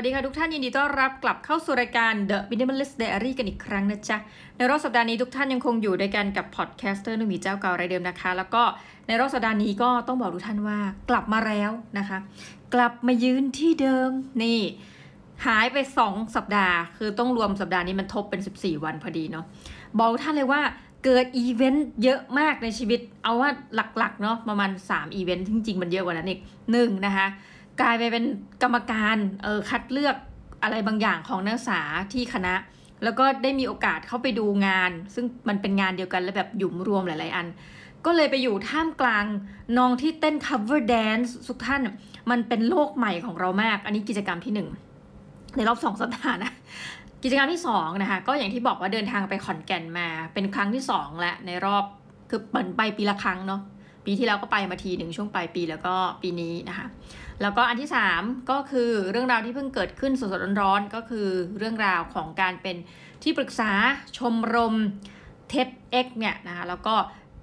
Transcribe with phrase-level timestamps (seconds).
[0.00, 4.16] วัสดีค่ะทุกท่านยินดีต้อนรับกลับเข้าสู่รายการ The Minimalist Diary กันอีกครั้งนะจ๊ะ
[4.56, 8.62] ในรอบสัปดาห์นี้ทุกท่านยังคงอยู่ด้วยกันกับ podcaster นุ่มีเจ้าเก่ารายเดิมนะคะ แล้วก็
[9.06, 10.78] ในรอบสัปดาห์นี้ก็ต้องบอกทุกท่านว่า
[11.10, 12.18] กลับมาแล้วนะคะ
[12.74, 14.10] กลับมายืนที่เดิม
[14.42, 14.58] นี่
[15.46, 15.76] หายไป
[16.06, 19.44] 2 สัปดาห์ คือต้องรวมสัปดาห์นี้มันทบเป็น 14 วันพอดีเนาะ
[19.98, 20.60] บอกท่านเลยว่า
[21.04, 26.40] เกิดอีเวนต์เยอะมากในชีวิต เอาว่าหลักๆเนาะประมาณ3อีเวนต์จริงๆมันเยอะกว่านั้นอีก
[26.72, 27.28] หนึ่งนะคะ
[27.80, 28.24] กลายไปเป็น
[28.62, 30.16] กรรมการเออคัดเลือก
[30.62, 31.80] อะไรบางอย่างของนักศึกษา
[32.12, 32.54] ที่คณะ
[33.04, 37.46] แล้วก็ได้มีโอกาสเข้าไปดูงาน ซึ่งมันเป็นงานเดียวกันและแบบหยุมรวมหลาย ๆ อัน
[38.06, 39.24] ก็เลยไปอยู่ท่ามกลาง
[39.78, 41.80] น้องที่เต้น cover dance ทุกท่าน
[42.30, 44.68] มันเป็นโลกใหม่ของเรามาก อันนี้กิจกรรมที่หนึ่ง
[45.56, 46.52] ในรอบสองสัปดาห์นะ
[47.22, 51.84] กิจกรรมที่สองนะคะก็อย่างที่บอกว่าเดินทางไปขอนแก่นมาเป็นครั้งที่สองและในรอบ
[52.30, 53.60] คือเปิดไปปีละครั้งเนาะ
[54.06, 56.86] ปีที่แล้วก็ไปมาทีหนึ่งช่วงปลายปีแล้วก็ปีนี้นะคะ
[57.42, 61.26] แล้วก็อันที่ 3 ก็คือเรื่องราวที่เพิ่งเกิดขึ้นสดๆร้อนๆก็คือ
[61.58, 62.76] เรื่องราวของการเป็น
[63.22, 63.70] ที่ปรึกษา
[64.18, 64.74] ชมรม
[65.48, 66.94] เท็ดเอ็กเนี่ยนะคะแล้วก็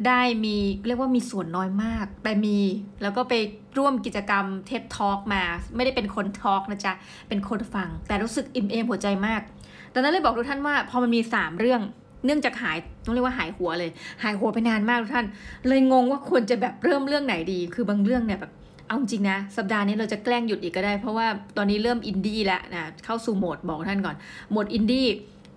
[0.07, 2.59] ได้มีเรียกว่ามีส่วนน้อยมาก แต่มี
[3.01, 3.33] แล้วก็ไป
[3.77, 5.43] ร่วมกิจกรรมเท็ดทอ l k มา
[5.75, 6.93] ไม่ได้เป็นคนทอ l k นะจ๊ะ
[7.27, 9.41] เป็นคนฟัง แต่รู้สึกอิ่มเอมหัวใจมาก
[9.93, 11.81] ดังนั้นเลยบอกทุกท่านว่า พอมันมี 3 เรื่อง
[12.25, 13.91] เนื่องจากหายต้องเรียกว่าหายหัวเลย
[14.23, 15.27] หายหัวไปนานมากทุกท่าน
[15.67, 18.51] เลยงงว่าควรจะแบบเริ่มเรื่องไหนดี คือบางเรื่องเนี่ยแบบ
[18.87, 24.15] เอาจริงนะ สัปดาห์นี้เราจะแกล้งหยุดอีกก็ได้ เพราะว่าตอนนี้เริ่มอินดี้แล้วนะเข้าสู่โหมดบอกท่านก่อน
[24.51, 25.07] โหมดอินดี้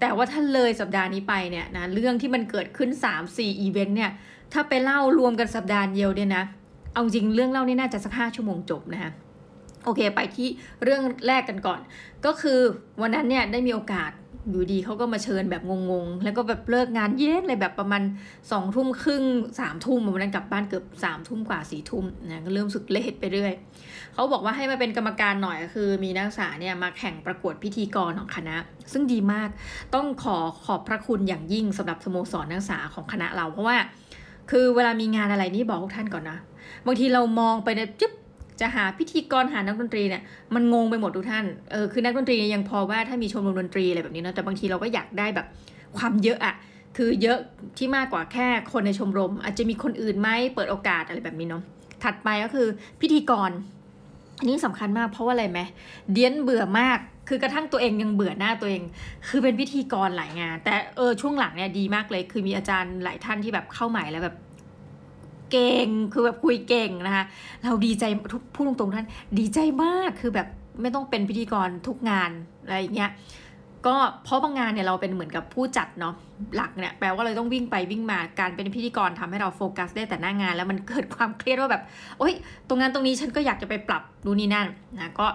[0.01, 2.91] แต่ว่าถ้าเลยสัปดาห์นี้ไปเนี่ยนะเรื่องที่มันเกิดขึ้น
[3.25, 4.11] 3-4อีเวนต์เนี่ย
[4.53, 6.45] ถ้าไปเล่ารวมกันสัปดาห์เดียวเนี่ยนะ
[6.93, 9.13] เอาจริงเรื่องเล่านี่น่าจะสักห้าชั่วโมงจบนะคะ
[9.85, 10.49] โอเคไปที่
[10.85, 11.81] เรื่องแรกกันก่อน
[12.27, 12.61] ก็คือ
[13.01, 14.11] วันนั้นเนี่ยได้มีโอกาส
[14.49, 18.03] อยู่ดีเขาก็มาเชิญแบบงงๆ แล้วก็แบบเลิกงานเย็นเลยแบบประมาณ
[18.53, 19.25] สองทุ่มครึ่ง
[19.61, 23.53] สามทุ่มวันนั้นกลับบ้านเกือบสามทุ่มกว่าสี่ทุ่มนะก็เริ่มสึกเลทไปเรื่อย
[24.15, 28.57] เขาบอกว่าให้มาเป็นกรรมการหน่อยคือ มีนักศึกษาเนี่ยมาแข่งประกวดพิธีกรของคณะ
[28.93, 29.49] ซึ่งดีมาก
[29.95, 33.77] ต้องขอขอบพระคุณอย่างยิ่งสำหรับสโมสรนักศึกษาของคณะเราเพราะว่า
[34.51, 36.39] คือเวลามีงานอะไรนี่บอกทุกท่านก่อนนะ
[36.87, 38.13] บางทีเรามองไปเนี่ยจึ๊บ
[38.61, 40.23] จะหาพิธีกรหานักดนตรีเนี่ย
[40.55, 45.47] มันงงไปหมดทุกท่านเออคือนักดนตรียังพอว่าถ้ามีชมรมดนตรีอะไรแบบนี้เนาะแต่บางทีเราก็อยากได้แบบ
[45.99, 46.55] ความเยอะอะ
[46.97, 47.39] คือเยอะ
[47.79, 51.63] ที่มากกว่าแค่คนในชมรม อาจจะมีคนอื่นไหมเปิดโอกาสอะไรแบบนี้เนาะ
[52.05, 52.67] ถัดไปก็คือ
[53.01, 53.51] พิธีกร
[54.39, 55.61] อันนี้สำคัญมากเพราะว่าอะไรไหม
[56.13, 56.99] เดียนเบื่อมาก
[57.29, 58.83] คือกระทั่งตัวเองยังเบื่อหน้าตัวเอง
[59.29, 64.37] คือเป็นพิธีกรหลายงาน แต่เออช่วงหลังเนี่ยดีมากเลย คือมีอาจารย์หลายท่านที่แบบเข้าใหม่แล้วแบบ
[65.53, 67.25] เก่ง คือแบบคุยเก่งนะคะ
[67.65, 69.07] เราดีใจทุกพูดตรงๆท่าน
[69.39, 70.49] ดีใจมากคือแบบ
[70.83, 72.31] ไม่ต้องเป็นพิธีกรทุกงาน
[72.65, 73.13] อะไรอย่างเงี้ย
[73.87, 76.15] ก็เพราะบางงานเนี่ยเราเป็นเหมือนกับผู้จัดเนาะ
[76.57, 81.83] หลักเนี่ยแปลว่าเราต้องวิ่งไปวิ่งมาการเป็นพิธีกรทำให้เราโฟกัสได้แต่หน้างาน แล้วมันเกิดความเครียดว่าแบบ
[82.19, 82.35] โอ๊ย
[82.69, 84.67] ตรงนั้นตรงนี้ฉันก็อยากจะไปปรับดูนี่นั่น
[84.97, 85.27] นะก็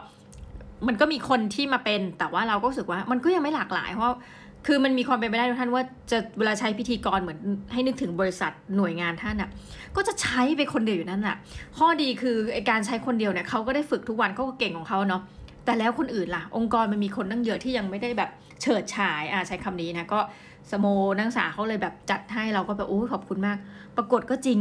[0.87, 4.13] มันก็มีคนที่มาเป็นแต่ว่าเราก็รู้สึกว่ามันก็ยังไม่หลากหลายเพราะ
[4.65, 7.39] คือมันมีความเป็นไปได้ทุกท่านว่าจะเวลาใช้พิธีกรเหมือน
[7.73, 9.49] ให้นึกถึงบริษัทหน่วยงานท่านอะ
[9.95, 11.35] ก็จะใช้ไปคนเดียวอยู่นั่นแหละ
[11.77, 15.21] ข้อดีคือไอการใช้คนเดียวเนี่ยเขาก็ได้ฝึกทุกวันเขาก็เก่งของเขาเนาะ
[15.65, 18.29] แต่แล้วคนอื่นล่ะ องค์กรมันมีคนตั้งเยอะที่ยังไม่ได้แบบ
[18.61, 20.19] เฉิดฉายอ่าใช้คำนี้นะก็
[20.71, 20.85] สโม
[21.17, 23.57] นักศึกษาเขาเลยแบบจัดให้เราก็แบบโอ้ขอบคุณมาก
[23.97, 24.59] ปรากฏก็จริง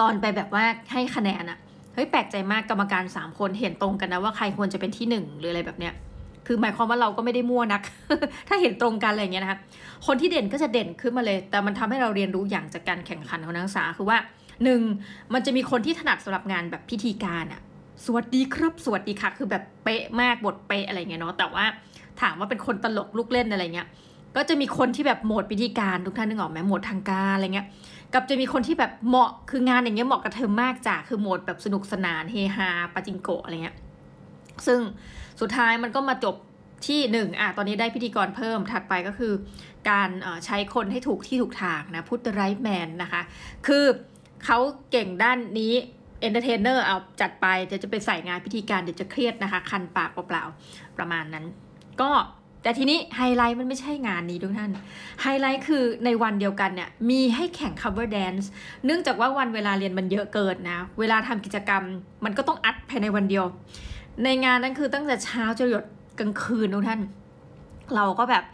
[0.00, 1.58] ตอนไปแบบว่าให้คะแนนอะ
[1.94, 5.94] เฮ้ยแปลกใจมากกรรมการ3คนเห็นตรงกันนะว่าใครควรจะเป็นที่1หรืออะไรแบบเนี้ย
[6.46, 7.82] คือหมายความว่าเราก็ไม่ได้มั่วนัก
[8.48, 9.58] ถ้าเห็นตรงกันอะไรเงี้ยนะคะ
[10.06, 14.18] คนที่เด่นก็จะเด่นขึ้นมาเลย แต่มันทำให้เราเรียนรู้อย่างจากการแข่งขันของนักศึกษาคือว่า
[14.64, 14.80] หนึ่ง
[15.34, 17.60] มันจะมีคนที่ถนัดสำหรับงานแบบพิธีการอะ
[18.04, 21.64] สวัสดีครับ สวัสดีค่ะ คือแบบเป๊ะมากบทเป๊ะอะไรเงี้ยเนาะแต่ว่า
[22.20, 23.88] ถามว่าเป็นคนตลกลูกเล่นอะไรเงี้ย
[24.36, 27.66] ก็จะมีคนที่แบบโหมดพิธีการทุกท่านนึกออกไหมโหมดทางการอะไรเงี้ย
[28.12, 33.76] กับจะมีคนที่แบบเหมาะคืองานอย่างเงี้ยเหมาะกับเธอมากจ้ะคือโหมดแบบสนุกสนานเฮฮาปาจิงโกะอะไรเงี้ย
[34.66, 34.80] ซึ่ง
[35.40, 36.36] สุดท้ายมันก็มาจบ
[36.86, 39.32] ที่หนึ่งอะตอนนี้ได้พิธีกรเพิ่มถัดไปก็คือ
[39.90, 40.10] การ
[40.46, 43.22] ใช้คนให้ถูกที่ถูกทางนะ put the right man นะคะ
[43.66, 43.84] คือ
[44.44, 44.58] เขา
[44.90, 45.72] เก่งด้านนี้
[46.20, 51.44] entertainer เอาจัดไปเดี๋ยวจะไปใส่งานพิธีการเดี๋ยวจะเครียดนะคะ คันปากเปล่าๆประมาณนั้น
[52.00, 52.10] ก็
[52.62, 54.70] แต่ทีนี้ไฮไลท์มันไม่ใช่งานนี้ทุกท่าน
[55.22, 58.46] ไฮไลท์คือในวันเดียวกันเนี่ยมีให้แข่ง cover dance
[58.84, 61.82] เนื่องจากว่าวันเวลาเรียนมันเยอะเกินนะ เวลาทำกิจกรรม
[62.24, 63.44] มันก็ต้องอัดภายในวันเดียว
[64.24, 65.84] ในงานนั้นคือตั้งแต่เช้าจนหยด
[66.20, 67.00] กลางคืนทุกท่าน
[67.96, 68.44] เราก็แบบ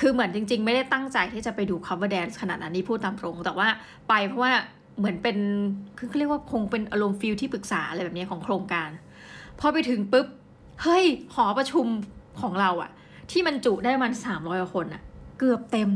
[0.00, 3.68] คือเหมือนจริง ๆ ไม่ได้ตั้งใจที่จะไปดู cover dance ขนาดนั้นนี่พูดตามตรง แต่ว่า
[4.08, 4.52] ไปเพราะว่า
[4.98, 5.36] เหมือนเป็น
[5.98, 8.88] คือเรียกว่าคงเป็นอารมณ์ฟิลที่ปรึกษาอะไรแบบนี้ของโครงการ
[9.60, 10.26] พอไปถึงปุ๊บ
[10.82, 11.04] เฮ้ย
[11.34, 11.86] หอประชุม
[12.40, 12.90] ของเราอะ
[13.30, 15.02] ที่มันจุได้มันสามร้อยคนอะ
[15.38, 15.90] เกือบเต็ม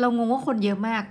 [0.00, 1.02] เรางงว่าคนเยอะมาก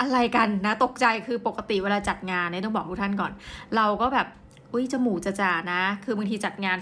[0.00, 3.32] อะไรกันนะตกใจคือปกติเวลาจัดงานเนี่ยต้องบอกทุกท่านก่อน
[3.76, 4.26] เราก็แบบ
[4.74, 6.76] อุ้ยจมูกจะจ่านะ คือบางทีจัดงาน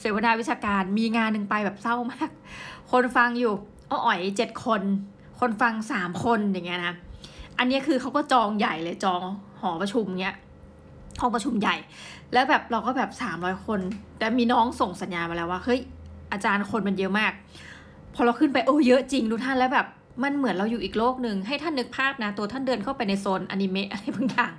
[0.00, 2.30] เสวนาวิชาการมีงานหนึ่งไปแบบเศร้ามาก
[2.90, 3.54] คนฟังอยู่
[3.90, 4.82] อ้ออ๋อยเจ็ดคน
[5.40, 6.94] คนฟังสามคนอย่างเงี้ยนะ
[7.58, 9.22] อันนี้คือเขาก็จองใหญ่เลยจอง
[9.60, 10.36] หอประชุมเงี้ย
[11.20, 11.76] ห้องประชุมใหญ่
[12.32, 13.80] แล้วแบบเราก็แบบสามร้อยคน
[14.18, 15.80] แต่มีน้องส่งสัญญาณมาแล้วว่าเฮ้ย
[16.32, 17.32] อาจารย์คนมันเยอะมาก
[18.14, 19.86] พอเราขึ้นไปโอ้เยอะจริงทุกท่านแล้วแบบ
[20.22, 24.52] มันเหมือนเราอยู่อีกโลกหนึ่งให้ท่านนึกภาพนะ ตัวท่านเดินเข้าไปในโซนอนิเมะอะไรบางอย่าง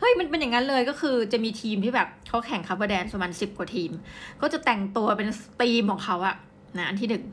[0.00, 3.90] เฮ้ยมันเป็นอย่างนั้นเลยก็คือจะมีทีมที่แบบเขาแข่งคัพเปอร์แดนประมาณสิบกว่าทีม
[4.40, 5.28] ก็จะแต่งตัวเป็น
[5.60, 6.34] ธีมของเขาอะ
[6.78, 7.24] นะอันที่หนึ่ง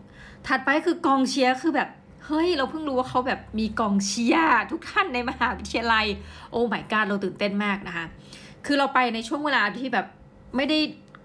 [0.47, 1.89] ถัดไปคือกองเชียร์คือแบบ
[2.25, 6.05] เฮ้ย เราเพิ่งรู้ว่าเขาแบบมีกองเชียร์ทุกท่านในมหาวิทยาลัย
[6.51, 8.05] โอ้ my god เราตื่นเต้นมากนะคะ
[8.65, 10.05] คือเราไปในช่วงเวลาที่แบบ
[10.55, 10.79] ไม่ได้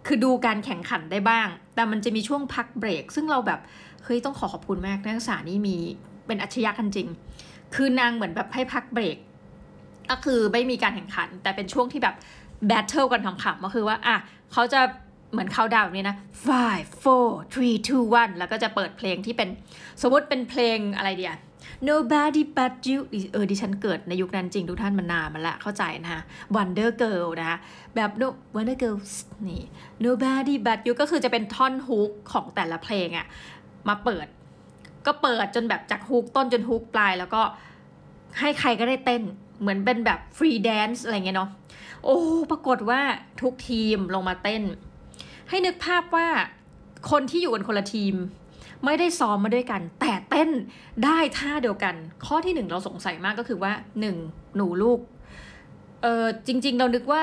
[0.07, 3.61] คือดูการแข่งขันได้บ้าง แต่มันจะมีช่วงพักเบรก ซึ่งเราแบบ
[4.05, 5.79] เฮ้ย ต้องขอขอบคุณมากนักศึกษานี่มี
[6.27, 7.09] เป็นอัจฉริยะกันจริง
[7.75, 9.17] คือนางเหมือนแบบให้พักเบรก
[10.11, 12.15] ก็คือไม่มีการแข่งขัน แต่เป็นช่วงที่แบบ
[12.67, 14.17] แบทเทิลกันขำๆก็คือว่าอะ
[14.53, 14.81] เขาจะ
[15.33, 16.17] เหมือนเขาดาวนี่นะ
[16.49, 19.49] five four three two one แล้วก็จะเปิดเพลงที่เป็น
[20.03, 21.35] สมมติเป็นเพลงอะไรเดีย
[21.91, 22.99] nobody but you
[23.33, 26.23] เออดิฉันเกิดในยุคนั้นจริงทุกท่านมันนานมาละเข้าใจนะคะ
[26.55, 27.59] wonder girl นะคะ
[27.95, 28.97] แบบ no wonder girl
[29.49, 29.63] นี่
[30.07, 33.27] nobody but you ก็คือจะเป็นท่อนฮุกของแต่ละเพลงอะ
[33.89, 34.27] มาเปิด
[35.07, 37.43] ก็เปิดจนแบบจากฮุกต้นจนฮุกปลาย แล้วก็
[38.41, 39.23] ให้ใครก็ได้เต้น
[39.61, 41.51] เหมือนเป็นแบบฟรีแดนซ์อะไรเงี้ยเนาะ
[42.05, 42.19] โอ้
[42.51, 43.01] ปรากฏว่า
[43.43, 44.63] ทุกทีมลงมาเต้น
[45.49, 46.29] ให้นึกภาพว่า
[47.11, 48.15] คนที่อยู่กันคนละทีม
[48.85, 50.51] ไม่ได้ซ้อมมาด้วยกัน แต่เต้น
[51.05, 51.95] ได้ท่าเดียวกัน
[52.25, 54.17] ข้อที่หนึ่งเราสงสัยมากก็คือว่าหนึ่ง
[54.57, 54.99] หนูลูก
[56.03, 57.23] เออจริง ๆ เรานึกว่า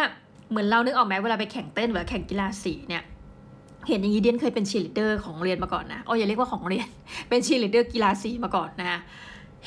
[0.49, 3.03] เหมือนเรานึกออกไหมเวลาไปแข่งเต้นหรือแข่งกีฬาสีเนี่ย
[3.87, 6.87] เห็นอย่างนี้เดี๊ยนเคยเป็นชีลิเดอร์ของโรงเรียนมาก่อนนะอ๋ออย่าเรียกว่าของโรงเรียน
[7.29, 8.99] เป็นชีลิเดอร์กีฬาสีมาก่อนนะ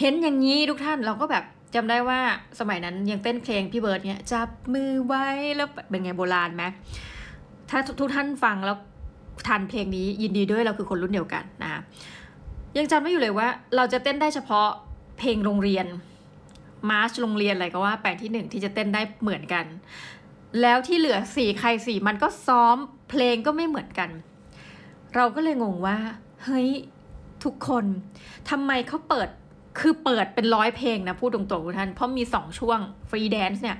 [0.00, 2.20] เห็นอย่างนี้ทุกท่านเราก็แบบจำได้ว่า
[2.60, 5.26] สมัยนั้นยังเต้นเพลงพี่เบิร์ดเนี่ยจับมือไว้
[5.56, 6.64] แล้วเป็นไงโบราณไหม
[7.70, 8.76] ถ้าทุกท่านฟังแล้ว
[9.48, 11.80] ทันเพลงนี้ยินดีด้วยเราคือคนรุ่นเดียวกันนะคะ
[12.78, 14.68] ยังจำได้อยู่เลยว่า เราจะเต้นได้เฉพาะ
[15.18, 15.86] เพลงโรงเรียน
[16.90, 19.64] มาร์ชโรงเรียนอะไรก็ว่าไปสีหนึ่งที่จะเต้นได้เหมือนกัน
[20.60, 22.76] แล้วที่เหลือสี่ใครสี่มันก็ซ้อม
[23.10, 24.10] เพลงก็ไม่เหมือนกัน
[25.14, 25.98] เราก็เลยงงว่า
[26.44, 26.68] เฮ้ย
[27.44, 27.84] ทุกคน
[28.50, 29.28] ทำไมเขาเปิด
[29.78, 32.78] คือเปิดเป็นร้อยเพลงนะพูดตรงๆทุกท่าน เพราะมีสองช่วง
[33.10, 33.76] free dance เนี่ย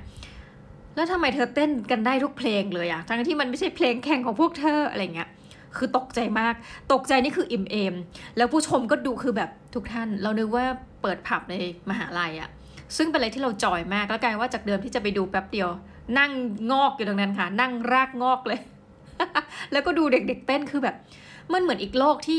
[0.95, 5.29] แล้วทำไมเธอเต้นกันได้ทุกเพลงเลยอะทั้งที่มันไม่ใช่เพลงแข่งของพวกเธออะไรเงี้ย
[5.77, 6.55] คือตกใจมาก
[6.93, 7.95] ตกใจนี่คืออิ่มเอม
[8.37, 10.65] แล้วผู้ชมก็ดูคือแบบทุกท่าน เรานึกว่า
[11.03, 11.55] เปิดผับใน
[11.91, 12.49] มหาลัยอะ
[12.97, 15.69] ซึ่งเป็นอะไรที่เราจอยมาก แล้วกลายว่าจากเดิมที่จะไปดูแป๊บเดียว
[16.19, 16.31] นั่ง
[16.73, 18.61] งอกอยู่ตรงนั้นค่ะ นั่งรากงอกเลย
[19.73, 20.97] แล้วก็ดูเด็กๆเต้นคือแบบ
[21.53, 22.39] มันเหมือนอีกโลกที่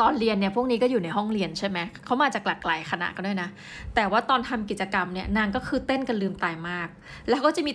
[0.00, 3.48] ตอนเรียนเนี่ยพวกนี้ก็อยู่ในห้องเรียนใช่ไหม เขามาจากหลากหลายคณะกันด้วยนะ
[3.94, 6.88] แต่ว่าตอนทำกิจกรรมเนี่ยนางก็คือเต้นกันลืมตายมาก
[7.28, 7.72] แล้วก็จะมี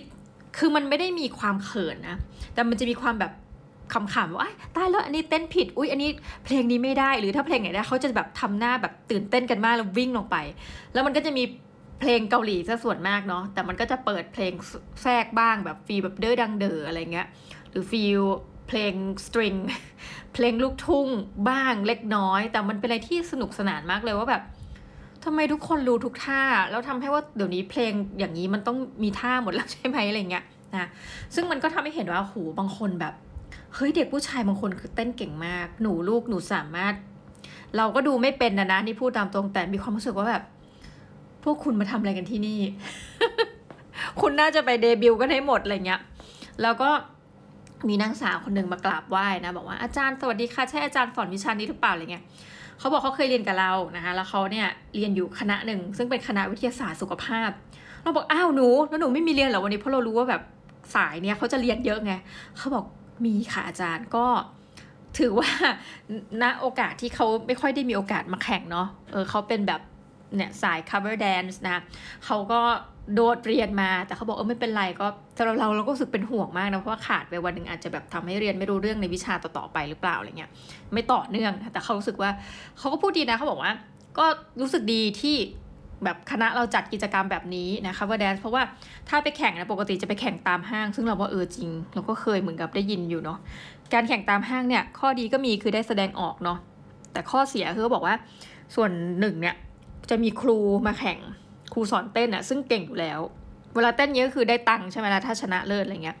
[0.58, 2.16] คือมันไม่ได้มีความเขินนะ
[2.54, 3.32] แต่มันจะมีความแบบ
[3.92, 6.10] ขำๆว่าตายแล้วอันนี้เต้นผิด อุ้ยอันนี้
[6.44, 10.36] เพลงนี้ไม่ได้ หรือถ้าเพลงไหนได้เขาจะแบบทำหน้าแบบตื่นเต้นกันมากแล้ววิ่งลงไป
[10.92, 11.42] แล้วมันก็จะมี
[12.02, 14.52] เพลงเกาหลีซะส่วนมากเนาะแต่มันก็จะเปิดเพลง
[15.02, 17.26] แทรกบ้างแบบฟีแบบเด้อดังเดออะไรเงี้ย
[17.70, 18.22] หรือฟีล
[18.68, 18.94] เพลง
[19.26, 19.54] สตริง
[20.34, 21.08] เพลงลูกทุ่ง
[21.50, 24.42] บ้างเล็กน้อย แต่มันเป็นอะไรที่สนุกสนานมากเลยว่าแบบ
[25.24, 30.44] ทำไมทุกคนรู้ทุกท่า แล้วทำให้ว่าเดี๋ยวนี้เพลงอย่างนี้มันต้องมีท่าหมดแล้วใช่ไหมอะไรเงี้ย
[30.74, 30.88] นะ
[31.34, 33.14] ซึ่งมันก็ทำให้เห็นว่าโหบางคนแบบ
[33.74, 36.94] เฮ้ยเด็กผู้ชายบางคนคือเต้นเก่งมาก หนูลูกหนูสามารถ
[37.76, 40.42] เราก็ดูไม่เป็นนะนะนี่พูดตามตรงแต่มีความรู้สึกว่าแบบ
[41.44, 42.60] พวกคุณมาทำอะไรกันที่นี่
[44.20, 46.00] คุณน่าจะไปเดบิวต์กันให้หมดอะไรเงี้ย
[46.62, 46.90] แล้วก็
[47.88, 52.24] มีนางสาวคนหนึ่งมากราบไหว้นะ บอกว่าอาจารย์สวัสดีค่ะใช่อาจารย์สอนวิชานี้หรือเปล่าอะไรเงี้ย
[52.78, 57.50] เขาบอกเขาเคยเรียนกับเรานะคะแล้วเขาเนี่ยเรียนอยู่คณะหนึ่ง ซึ่งเป็นคณะวิทยาศาสตร์สุขภาพ
[58.02, 60.42] เราบอกอ้าวหนูแล้วหนูไม่มีเรียนเหรอวันนี้เพราะเรารู้ว่าแบบ
[60.94, 62.12] สายเนี่ยเขาจะเรียนเยอะไง
[62.56, 62.84] เขาบอก
[63.24, 64.26] มีค่ะอาจารย์ก็
[65.18, 65.50] ถือว่า
[66.42, 69.80] ณโอกาสที่เขาไม่ค่อยได้มีโอกาสมาแข่งเนาะเออเขาเป็นแบบ
[70.36, 71.82] เนี่ยสาย cover dance นะ
[72.26, 72.60] เขาก็
[73.14, 80.50] โดดเรียนมา แต่เขาบอกเออไม่เป็นไรก็สำหรับเราเราก็รู้สึกเป็นห่วงมากนะ เพราะว่าขาดไปวันหนึ่งอาจจะแบบทำให้เรียนไม่รู้เรื่องในวิชาต่อๆไปหรือเปล่าอะไรเงี้ย
[80.92, 82.30] ไม่ต่อเนื่องแต่เขารู้สึกว่า
[82.78, 83.72] เขาก็พูดดีนะเขาบอกว่า
[84.18, 84.26] ก็
[84.60, 85.36] รู้สึกดีที่
[86.04, 88.62] แบบคณะเราจัดกิจกรรมแบบนี้นะคะ cover dance เพราะว่า
[89.08, 93.38] ถ้าไปแข่งนะปกติจะไปแข่งตามห้าง ซึ่งเราว่าเออจริง เราก็เคยเหมือนกับได้ยินอยู่เนาะ
[93.94, 96.58] การแข่งตามห้างเนี่ยข้อดีก็มีคือได้แสดงออกเนาะ
[97.12, 98.14] แต่ข้อเสียคือบอกว่า
[98.74, 99.54] ส่วนหนึ่งเนี่ย
[100.10, 101.18] จะมีครูมาแข่ง
[101.72, 103.20] ครูสอนเต้นอะซึ่งเก่งอยู่แล้ว
[103.74, 106.16] เวลาเต้นเยอะคือได้ตังค์ใช่ไหมล่ะถ้าชนะเลิศอะไรเงี้ย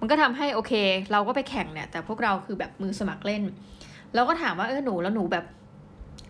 [0.00, 0.72] มันก็ทำให้โอเค
[1.12, 3.42] เราก็ไปแข่งเนี่ยแต่พวกเราคือแบบมือสมัครเล่น
[4.14, 5.44] เราก็ถามว่าเออหนูแล้วหนูแบบ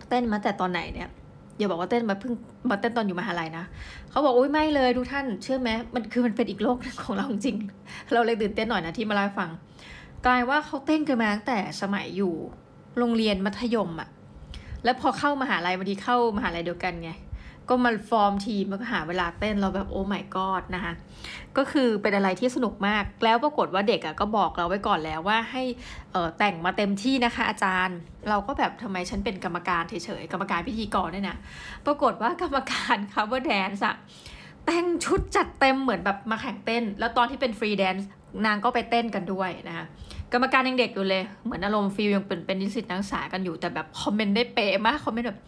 [0.08, 1.08] เต้นมาแต่ตอนไหนเนี่ย
[1.58, 2.32] อย่าบอกว่าเต้นมาเพิ่ง
[2.70, 3.64] มาเต้นตอนอยู่มหาลัยนะ
[4.10, 7.56] เขาบอกโอ้ยไม่เลยทุกท่านเชื่อไหมมันคือมันเป็นอีกโลกของเราจริง
[8.12, 9.50] เราเลยตื่นเต้นหน่อยนะที่มาเล่าฟัง
[10.26, 12.34] กลายว่าเขาเต้นกันมาตั้งแต่สมัยอยู่
[12.98, 14.08] โรงเรียนมัธยมอะ
[14.84, 17.12] แล้วพอเข้ามหาลัยบางทีเข้ามหาลัยเดียวกันไง
[17.68, 20.92] ก็มาฟอร์มทีมแล้วก็หาเวลาเต้นเราแบบโอ้ my god นะคะ
[21.56, 25.62] ก็คือเป็นอะไรที่สนุกมาก แล้วปรากฏว่าเด็กอะก็บอกเราไว้ก่อนแล้วว่าให้
[26.38, 27.98] แต่งมาเต็มที่นะคะ อาจารย์
[28.28, 31.36] เราก็แบบทำไมฉันเป็นกรรมการเฉยๆกรรมการพิธีกรเนี่ยนะ
[31.86, 33.96] ปรากฏว่ากรรมการ cover dance อะ
[34.66, 38.08] แต่งชุดจัดเต็มเหมือนแบบมาแข่งเต้น แล้วตอนที่เป็น free dance
[38.46, 39.86] นางก็ไปเต้นกันด้วยนะคะ
[40.32, 45.40] กรรมการยังเด็กอยู่เลย เหมือนอารมณ์ feel ยังเป็นเป็นนิสิตนักศึกษากันอยู่แต่แบบ comment ได้เป๊ะมาก comment แบบ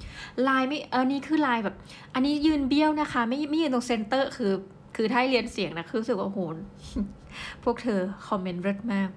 [0.48, 1.76] ลายไม่เออนี่คือลายแบบ
[2.14, 4.52] อันนี้ยืนเบี้ยวนะคะ ไม่ไม่ยืนตรง center คือ
[4.96, 6.40] คือถ้าเรียนเสียงนะคือรู้สึกว่าโห
[7.64, 9.08] พวกเธอ comment เลิศมาก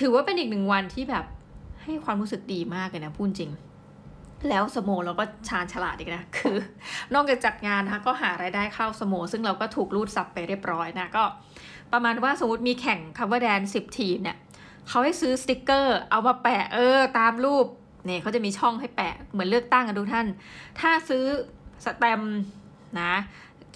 [0.00, 1.24] ถือว่าเป็นอีกหนึ่งวันที่แบบ
[1.82, 3.52] ให้ความรู้สึกดีมากเลยนะพูดจริง
[4.48, 6.56] แล้วสโมเราก็ชาญฉลาดอีกนะคือ
[7.14, 11.24] นอกจากจัดงานนะคะก็หารายได้เข้าสโมซึ่งเราก็ถูกรูดทรัพย์ไปเรียบร้อยนะก็
[11.92, 14.36] ประมาณว่าสมมติมีแข่ง cover dance สิบทีมเนี่ย
[14.88, 17.66] เขาให้ซื้อสติกเกอร์ เอามาแปะเออ ตามรูป
[18.06, 20.26] เนี่ยเขาจะมีช่องให้แปะเหมือนเลือกตั้งกันทุกท่าน
[20.80, 21.24] ถ้าซื้อ
[21.84, 22.22] สแตม
[23.00, 23.12] นะ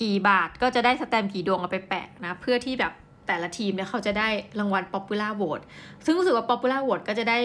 [0.00, 2.92] กี่บาทก็จะได้สแตมกี่ดวงเอาไปแปะนะเพื่อที่แบบ
[3.26, 5.64] แต่ละทีมเนี่ยเขาจะได้รางวัล Popular Vote
[6.04, 7.38] ซึ่งรู้สึกว่า Popular Vote ก็จะได้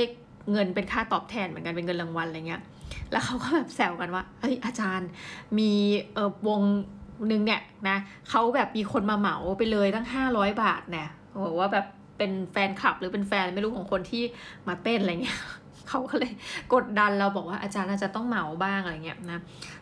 [0.51, 2.61] เงินเป็นค่าตอบแทนเหมือนกันเป็นเงินรางวัลอะไรเงี้ย
[3.11, 5.09] แล้วเขาก็แบบแซวกันว่าเฮ้ยอาจารย์
[5.59, 5.71] มี
[6.13, 6.61] เออวง
[7.27, 7.97] หนึ่งเนี่ยนะ
[8.29, 11.09] เขาแบบมีคนมาเหมาไปเลยตั้งห้าร้อยบาทเนี่ย
[11.45, 11.85] บอกว่าแบบ
[12.21, 14.23] เป็นแฟนคลับหรือเป็นแฟนไม่รู้ของคนที่
[14.67, 15.39] มาเต้นอะไรเงี้ย
[15.89, 16.31] เขาก็เลย
[16.73, 19.39] กดดันเราบอกว่าอาจารย์อาจจะต้องเหมาบ้างอะไรเงี้ยนะ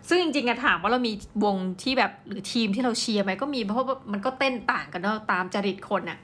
[0.10, 6.18] ซึ่งจริงๆอะถามว่าเรามีวงที่แบบหรือทีมที่เราเชียร์ไหมก็มีเพราะว่ามันก็เต้นต่างกันเนาะตามจริตคนอะ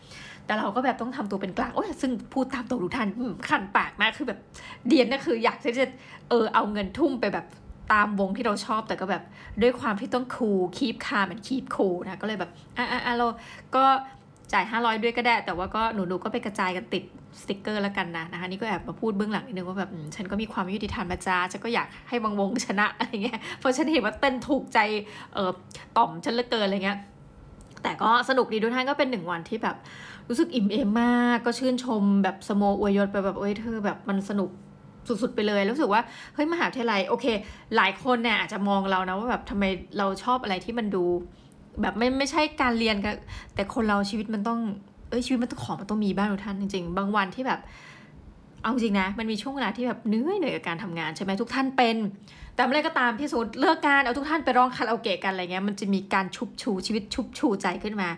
[0.46, 3.08] แต่เราก็แบบต้องทำตัวเป็นกลางโอ้ยซึ่งพูดตามตัวทุกท่าน
[3.50, 4.40] ขันปากมากคือแบบ
[4.88, 5.86] เดียนก็คืออยากที่จะ
[6.30, 7.46] เออเอาเงินทุ่มไปแบบ
[7.94, 9.24] ตามวงที่เราชอบแต่ก็แบบ
[9.62, 13.28] ด้วยความที่ต้องคูลคีปคาร์มันคีปคูลนะก็เลยแบบอะอะเรา
[13.76, 13.86] ก็
[14.54, 17.04] จ่าย 500 ด้วยก็ได้ แต่ว่าก็หนูๆก็ไปกระจายกันติด
[17.42, 24.80] สติกเกอร์แล้วกันนะนะคะนี่ก็แอบมาพูดเบื้องหลังนิดนึงว่าแบบฉันก็มีความยุติธรรมมาจ้าฉันก็อยากให้บางวงชนะอะไรเงี้ยเพราะฉันเห็นว่าเต้นถูกใจ
[25.34, 25.52] เออ
[25.98, 27.00] ต่อมฉันเหลือเกินอะไรเงี้ย
[27.84, 29.75] แต่ก็สนุกดีทุกท่านก็เป็นหนึ่งวันที่แบบ
[30.30, 34.50] รู้สึกอิ่มเอมมากก็ชื่นชมแบบสโมอวยยศไปแบบเอ้ยเธอแบบมันสนุก
[35.08, 36.02] สุดๆไปเลยรู้สึกว่า
[36.34, 37.25] เฮ้ยมหาวิทยาลัยโอเค
[37.75, 39.64] หลายคนเนี่ยอาจจะมองเรานะว่าแบบทำไม
[39.98, 41.06] เราชอบอะไรที่มันดู
[41.82, 43.15] แบบไม่ไม่ใช่การเรียนกัน
[43.55, 44.60] แต่คนเราชีวิตมันต้อง
[45.10, 47.60] เอ้ยชีวิตมันต้องของมันต้องมีบ้างทุกท่านจริงๆ บางวันที่แบบ
[48.62, 51.98] เอาจริงนะ มันมีช่วงเวลาที่แบบเหนื่อยเหนื่อยกับการทำงานใช่ไหมทุกท่านเป็น
[52.53, 58.10] แต่อะไรก็ตามที่สมมติเลิกงานเอาทุกท่านไปร้องคาราโอเกะกันอะไรเงี้ยมันจะมีการชุบชูชีวิตชุบชูใจขึ้นมา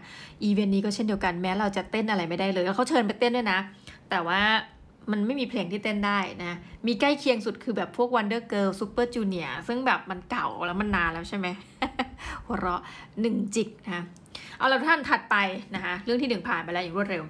[0.44, 3.60] อีเวนต์นี้ก็เช่นเดียวกันแม้เราจะเต้นอะไรไม่ได้เลยแล้วเขาเชิญไปเต้นด้วยนะ
[4.10, 4.42] แต่ว่า
[5.12, 6.54] มันไม่มีเพลงที่เต้นได้นะ
[6.88, 11.48] มีใกล้เคียงสุดคือแบบพวก Wonder Girl Super Junior ซึ่งแบบมันเก่าแล้วมันนานแล้วใช่ไหม
[12.46, 12.82] หัวเราะ
[13.22, 14.04] หนึ่งจิกนะ
[14.58, 15.36] เอาล้วท่านถัดไป
[15.76, 17.24] นะคะเรื่องที่หนึ่งผ่านไปแล้วอย่างรวดเร็ว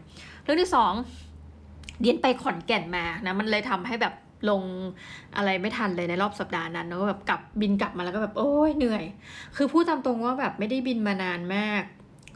[0.43, 0.93] เรื่องที่สอง
[2.01, 4.13] เดียนไปขอนแก่นมานะมันเลยทำให้แบบ
[4.49, 4.63] ลง
[5.37, 9.03] อะไรไม่ทันเลยในรอบสัปดาห์นั้นแล้วแบบกลับบินกลับมาแล้วก็แบบโอ้ยเหนื่อย
[9.55, 11.83] คือพูดตามตรงว่าแบบไม่ได้บินมานานมาก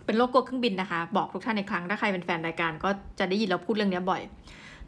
[0.05, 4.21] เป็นโรคกลัวเครื่องบินนะคะ บอกทุกท่านในครั้งถ้าใครเป็นแฟนรายการก็จะได้ยินเราพูดเรื่องนี้บ่อย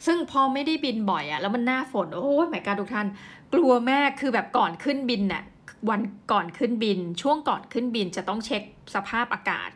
[0.06, 3.08] ซึ่งพอไม่ได้บินบ่อยอะแล้วมันหน้าฝน โอ้ยหมายการทุกท่าน
[3.54, 5.44] กลัวแม่คือแบบก่อนขึ้นบินน่ะ
[5.90, 8.64] วันก่อนขึ้นบิน ช่วงก่อนขึ้นบินจะต้องเช็ค
[8.96, 9.70] สภาพอากาศ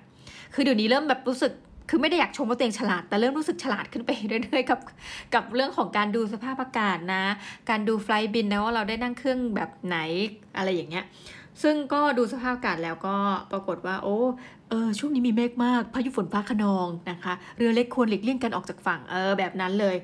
[0.54, 1.52] คือเดี๋ยวนี้เริ่มแบบรู้สึก
[1.90, 4.80] คือไม่ได้อยากชมว่าตัวเองฉลาด แต่เริ่มรู้สึกฉลาดขึ้นไปเรื่อยๆกับ
[5.36, 7.24] กับเรื่องของการดูสภาพอากาศนะ
[7.70, 9.98] การดูไฟล์บินนะว่าเราได้นั่งเครื่องแบบไหน
[10.58, 11.06] อะไรอย่างเงี้ย
[11.64, 13.16] ซึ่งก็ดูสภาพอากาศแล้วก็
[13.52, 14.20] ปรากฏว่า โอ้
[14.70, 19.96] เออช่วงนี้มีเมฆมากพายุฝนฟ้าขนองนะคะ เรือเล็กควรหลีกเลี่ยงการออกจากฝั่งเออแบบนั้นเลย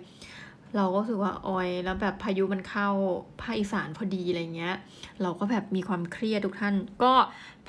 [0.75, 2.88] เราก็รู้สึกว่าออยแล้วแบบพายุมันเข้า
[3.41, 4.75] ภาคอีสานพอดีอะไรเงี้ย
[5.22, 7.13] เราก็แบบมีความเครียดทุกท่าน ก็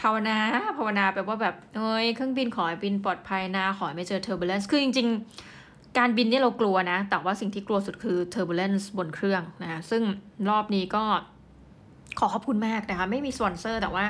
[0.01, 0.39] ภาวนา
[0.77, 5.09] ภาวนาแบบว่าแบบเอ้ยเครื่องบินขอให้บินปลอดภัยนะขอให้ไม่เจอ turbulence คือจริง
[5.53, 10.03] ๆ การบินนี่เรากลัวนะ แต่ว่าสิ่งที่กลัวสุดคือ turbulence บนเครื่องนะซึ่ง
[10.51, 11.05] รอบนี้ก็
[12.19, 14.05] ขอขอบคุณมากนะคะ ไม่มีสปอนเซอร์แต่ว่า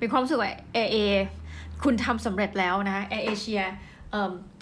[0.00, 0.96] มีความรู้สึกว่า AA
[1.84, 3.62] คุณทำสำเร็จแล้วนะ Air Asia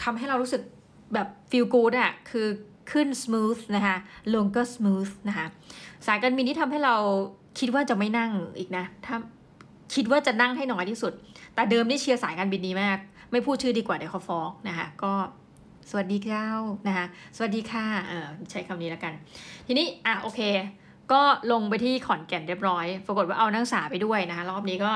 [0.03, 0.62] ทำให้เรารู้สึก
[1.15, 2.47] แบบ feel good อะคือ
[2.93, 3.97] ขึ้น smooth นะคะ
[4.35, 5.47] ลงก็ smooth นะคะ
[6.07, 6.97] สายการบินที่ทำให้เรา
[7.59, 9.17] คิดว่าจะไม่นั่งอีกนะ ถ้า
[9.95, 11.12] คิดว่าจะนั่งให้น้อยที่สุด
[11.55, 12.99] แต่เดิมได้เชียร์สายการบินนี้มาก
[13.33, 15.12] ไม่พูดชื่อดีกว่าเดี๋ยวเขาฟ้องนะคะ ก็
[15.91, 16.49] สวัสดีเจ้า
[16.87, 19.12] นะคะสวัสดีค่ะเออใช้คำนี้แล้วกัน
[19.67, 20.41] ทีนี้อะโอเค
[21.12, 21.23] ก็
[21.53, 24.93] ลงไปที่ขอนแก่นเรียบร้อย ปรากฏว่าเอานักศึกษาไปด้วยนะคะรอบนี้ก็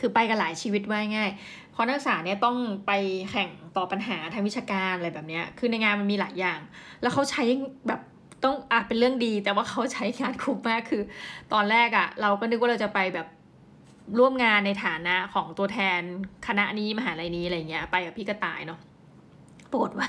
[0.00, 1.30] คือไปกันหลายชีวิตไว้ง่าย
[1.72, 2.92] เพราะนักศึกษาเนี่ยต้องไป
[3.30, 6.58] แข่งต่อปัญหาทางวิชาการอะไรแบบนี้คือในงานมันมีหลายอย่าง
[7.02, 7.44] แล้วเขาใช้
[7.88, 8.00] แบบ
[8.44, 11.02] ต้องอาจเป็นเรื่องดี แต่ว่าเขาใช้งานคุ้มมากคือ
[11.52, 13.26] ตอนแรกอะ่ะ เราก็นึกว่าเราจะไปแบบ
[14.18, 16.00] ร่วมงานในฐานะของตัวแทน
[16.46, 18.80] คณะนี้มหาลัยนี้อะไรเงี้ยไปกับพี่กระต่ายเนาะ
[19.70, 20.08] ปรากฏว่า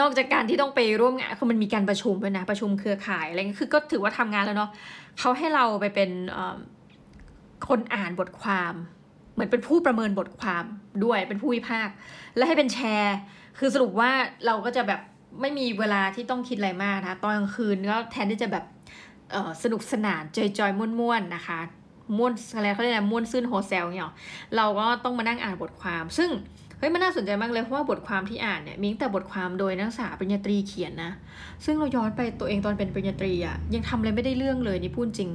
[0.00, 4.70] นอกจากการที่ต้องไปร่วมงานคือมันมีการประชุมด้วยนะประชุมเครือข่ายอะไรเงี้ยคือก็ถือว่าทำงานแล้วเนาะ
[5.18, 6.10] เขาให้เราไปเป็น
[7.68, 8.74] คนอ่านบทความ
[9.34, 10.64] เหมือนเป็นผู้ประเมินบทความ
[11.04, 11.94] ด้วยเป็นผู้วิพากษ์
[12.36, 13.16] และให้เป็นแชร์
[13.58, 14.10] คือสรุปว่า
[14.46, 15.00] เราก็จะแบบ
[15.40, 18.64] ไม่มีเวลาที่ต้องคิดอะไรมากนะตอนกลางคืนก็แทนที่จะแบบ
[19.62, 20.22] สนุกสนาน
[20.58, 21.60] จอยๆม่วนๆนะคะ
[22.18, 24.12] ม่วนอะไรเขาเรียกอะไรม่วนซื่นโฮเซลเนี่ย
[24.56, 26.30] เราก็ต้องมานั่งอ่านบทความ ซึ่ง
[26.78, 31.12] เฮ้ยมันน่าสนใจมากเลยเพราะว่าบทความที่อ่านเนี่ยมีแต่บทความโดยนักศึกษาปริญญาตรีเขียนนะ
[31.64, 35.30] ซึ่งเราย้อนไปตัวเองตอนเป็นปริญญาตรีอะยังทำอะไรไม่ได้เรื่องเลยนี่พูดจริง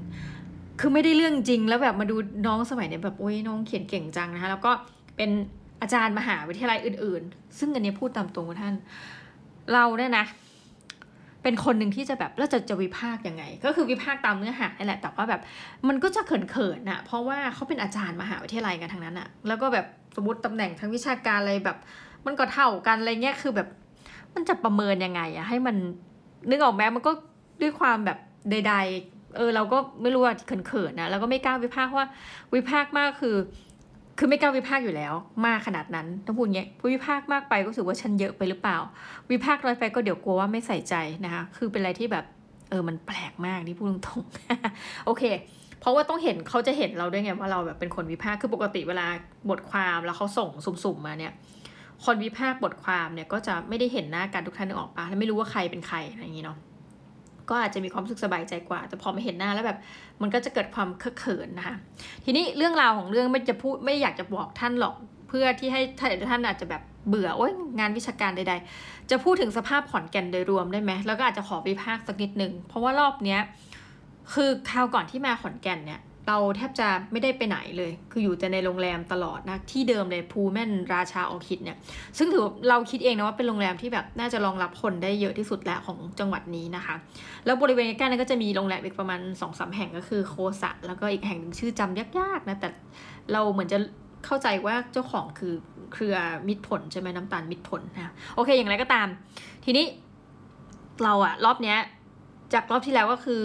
[0.79, 2.15] คือไม่ได้เรื่องจริงแล้วแบบมาดู
[2.47, 4.71] น้องสมัยเนี่ยแบบโอ้ยน้องเขียนเก่งจังนะคะแล้วก็
[5.17, 5.29] เป็น
[5.81, 8.75] อาจารย์มหาวิทยาลัยอื่น ๆ ซึ่งอันนี้พูดตามตรงท่าน
[9.73, 10.25] เราเนี่ยนะ
[11.43, 15.41] เป็นคนหนึ่งที่จะแบบแล้วจะจะวิพากษ์ยังไง ก็คือวิพากษ์ตามเนื้อหาแหละแต่ว่าแบบ
[15.87, 21.77] มันก็จะเขินๆนะเพราะว่าเขาเป็นอาจารย์มหาวิทยาลัยกันทั้งนั้นอะแล้วก็แบบสมมติตำแหน่งทางวิชาการอะไรแบบ
[22.25, 23.67] มันก็เท่ากันอะไรเงี้ยคือแบบ
[24.35, 25.75] มันจะประเมินยังไงอะให้มัน
[26.49, 27.11] นึกออกไหมมันก็
[27.61, 28.17] ด้วยความแบบ
[28.51, 30.33] ใด ๆ เออเราก็ไม่รู้ว่า
[30.67, 32.05] เขินๆนะแล้วก็ไม่กล้าวิพากษ์ว่า
[32.55, 33.35] วิพากษ์มากคือ
[34.19, 35.13] คือไม่กล้าวิพากษ์อยู่แล้ว
[35.45, 38.77] มากขนาดนั้นต้องพูดเงี้ยวิพากษ์มากไปก็รู้สึกว่าฉันเยอะไปหรือเปล่า
[39.31, 42.25] วิพากษ์น้อยไปก็เดี๋ยวกลัวว่าไม่ใส่ใจนะคะคือเป็นอะไรที่แบบ
[42.69, 45.23] เออมันแปลกมากนี่พูดตรงๆโอเค
[45.79, 49.07] เพราะว่าต้องเห็นเขาจะเห็นเราด้วยไงว่าเราแบบเป็นคนวิพากษ์คือปกติเวลา
[49.49, 51.33] บทความแล้วเขาส่งสุ่มๆมาเนี่ย
[52.05, 56.57] คนวิพากษ์บทความเนี่ยก็จะไม่ได้เห็นหน้ากันทุกท่านนึกออกปะแล้วไม่รู้ว่าใครเป็นใครอะไรอย่างนี้เนาะ
[57.49, 59.77] ก็อาจจะมีความรู้สึกสบายใจกว่า แต่พอมาเห็นหน้าแล้วแบบ
[60.21, 61.75] มันก็จะเกิดความเคอะเขินนะคะ
[62.25, 64.95] ทีนี้เรื่องราวของเรื่องไม่จะพูดไม่อยากจะบอกท่านหรอก
[65.29, 73.41] เพื่อที่ให้ท่านอาจจะแบบเบื่อโอ๊ยงานวิชาการใด ๆ จะพูดถึงสภาพขอนแก่นโดยรวมได้ไหมแล้วก็อาจจะขอวิพากษ์สักนิดหนึ่งเพราะว่ารอบเนี้ย
[74.33, 81.77] คือคราวก่อนที่มาขอนแก่นเนี่ย เราแทบจะไม่ได้ไปไหนเลย คืออยู่แต่ในโรงแรมตลอดนะ ที่เดิมเลยพูแมนราชาออคิดเนี่ย
[82.17, 86.95] ซึ่งถือเราคิดเองนะว่าเป็นโรงแรมที่แบบน่าจะรองรับคนได้เยอะที่สุดแล้วของจังหวัดนี้นะคะ
[87.45, 92.69] แล้วบริเวณใกล้นั้นก็จะมีโรงแรมอีกประมาณ2อสาแห่งก็คือโคสะแล้วก็อีกแห่งหนึ่งชื่อจำยากๆนะ แต่
[93.31, 93.77] เราเหมือนจะ
[94.25, 95.53] เข้าใจว่าเจ้าของคือ
[95.93, 96.15] เครือ
[96.47, 99.07] มิตรผลใช่ไหมน้ำตาลมิตรผลนะ โอเค อย่างไรก็ตาม
[99.65, 99.85] ทีนี้
[101.03, 101.77] เราอะรอบเนี้ย
[102.53, 103.43] จากรอบที่แล้วก็คือ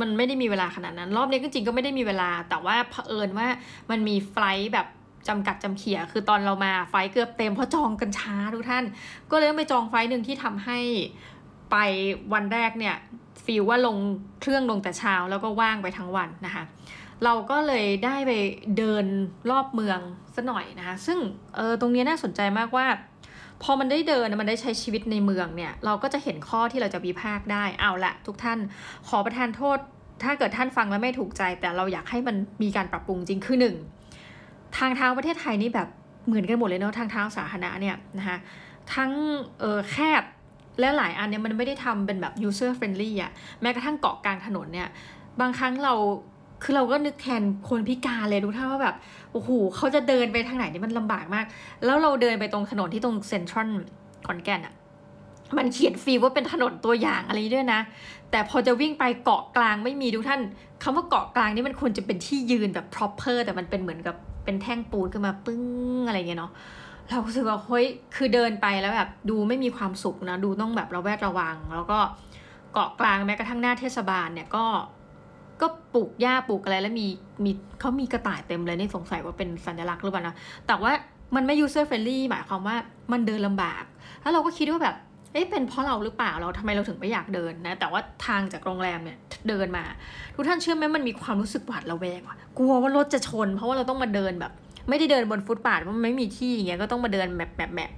[0.00, 3.48] มันไม่ได้มีเวลาขนาดนั้น รอบนี้ก็จริงก็ไม่ได้มีเวลา แต่ว่าเผอิญว่า
[3.90, 4.86] มันมีไฟล์แบบ
[5.28, 8.84] จำกัดจำเขียคือตอนเรามาไฟล์เกือบเต็มเพราะจองกันช้าทุกท่าน
[9.30, 10.78] ก็เลยต้องไปจองไฟล์หนึ่งที่ทำให้
[11.70, 11.76] ไป
[12.32, 12.96] วันแรกเนี่ย
[13.44, 13.96] ฟีลว่าลง
[14.40, 16.64] เครื่องลงแต่เช้าแล้วก็ว่างไปทั้งวันนะคะ
[17.24, 18.32] เราก็เลยได้ไป
[18.78, 19.04] เดิน
[19.50, 19.98] รอบเมือง
[20.34, 21.18] สัหน่อยนะคะ ซึ่ง
[21.56, 22.86] เออตรงนี้น่าสนใจมากว่า
[23.64, 28.58] พอมันได้เดินมันได้ใช้ชีวิตในเมืองเนี่ย เราก็จะเห็นข้อที่เราจะวิพากษ์ได้เอาละทุกท่าน
[29.08, 29.78] ขอประทานโทษ
[30.22, 33.76] ถ้าเกิดท่านฟังแล้วไม่ถูกใจ แต่เราอยากให้มันมีการปรับปรุงจริงคือหนึ่ง
[34.78, 35.88] ทางเท้าประเทศไทยนี่แบบ
[36.26, 38.38] เหมือนกันหมดเลยเนาะทางเท้าสาธารณะเนี่ยนะคะ
[38.94, 39.10] ทั้ง
[39.60, 40.22] เออแคบ
[40.80, 43.30] และหลายอันเนี่ยมันไม่ได้ทำเป็นแบบ user friendly อะ
[43.62, 44.88] แม้กระทั่งเกาะกลางถนนเนี่ย
[45.40, 45.94] บางครั้งเรา
[46.64, 48.96] คือเราก็นึกแทนคนพิการเลยทุกท่านว่าแบบ
[49.32, 51.44] โอ้โหเขาจะเดินไปทางไหนนี่มันลำบากมาก
[51.84, 53.68] แล้วเราเดินไปตรงถนนที่ตรงเซ็นทรัล
[54.26, 54.74] ขอนแก่นอะ
[55.58, 57.80] มันเขียนฟรีว่าเป็นถนนตัวอย่างอะไรด้วยนะ
[58.30, 60.40] แต่พอจะวิ่งไปเกาะกลางไม่มีทุกท่าน
[60.82, 65.62] คำว่าเกาะกลางนี่มันควรจะเป็นที่ยืนแบบ proper แต่มันเป็นเหมือนกับเป็นแท่งปูนขึ้นมาปึ้ง
[66.08, 66.52] อะไรเงี้ยเนาะ
[67.08, 71.98] เรารู้สึกว่าเฮ้ยคือเดินไปแล้วแบบดูไม่มีความสุขนะ ดูต้องแบบระแวดระวัง แล้วก็
[72.72, 74.64] เกาะกลางแม้กระทั่งหน้าเทศบาลเนี่ยก็
[75.60, 77.06] ก็ปลูกหญ้าปลูกอะไรแล้วมี
[77.44, 80.34] มีเขามีกระต่ายเต็มเลยนี่สงสัยว่าเป็นสัญลักษณ์หรือเปล่านะ
[80.66, 80.92] แต่ว่า
[81.36, 82.76] มันไม่ user friendly หมายความว่า
[83.12, 83.84] มันเดินลำบาก
[84.22, 84.96] แล้วเราก็คิดว่าแบบ
[85.32, 89.84] เอ๊ะเป็นเพราะเราหรือเปล่าเราทำไมเราถึงไม่อยากเดินนะ แต่ว่าทางจากโรงแรมเนี่ยเดินมา
[90.34, 94.52] ทุกท่านเชื่อไหมมันมีความรู้สึกหวาดระแวงว่ะกลัวว่ารถจะชน เพราะว่าเราต้องมาเดินแบบ
[94.88, 97.90] ไม่ได้เดินบนฟุตบาทเพราะมันไม่มีที่อย่างเงี้ยก็ต้องมาเดินแบบแบบแบบ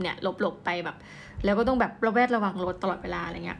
[0.00, 0.96] เนี่ยหลบๆไปแบบ
[1.44, 3.58] แล้วก็ต้องแบบระแวดระวังรถตลอดเวลาอะไรเงี้ย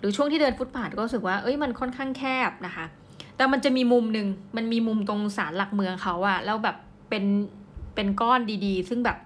[0.00, 2.84] หรือช่วงที่เดินฟุตบาทก็รู้สึกว่าเอ้ยมันค่อนข้างแคบนะคะ
[3.36, 6.76] แต่มันจะมีมุมหนึ่งมันมีมุมตรงศาลหลักเมืองเขาอะแล้วแบบ
[7.08, 7.24] เป็น
[7.94, 9.16] เป็นก้อนดีๆ ซึ่งแบบ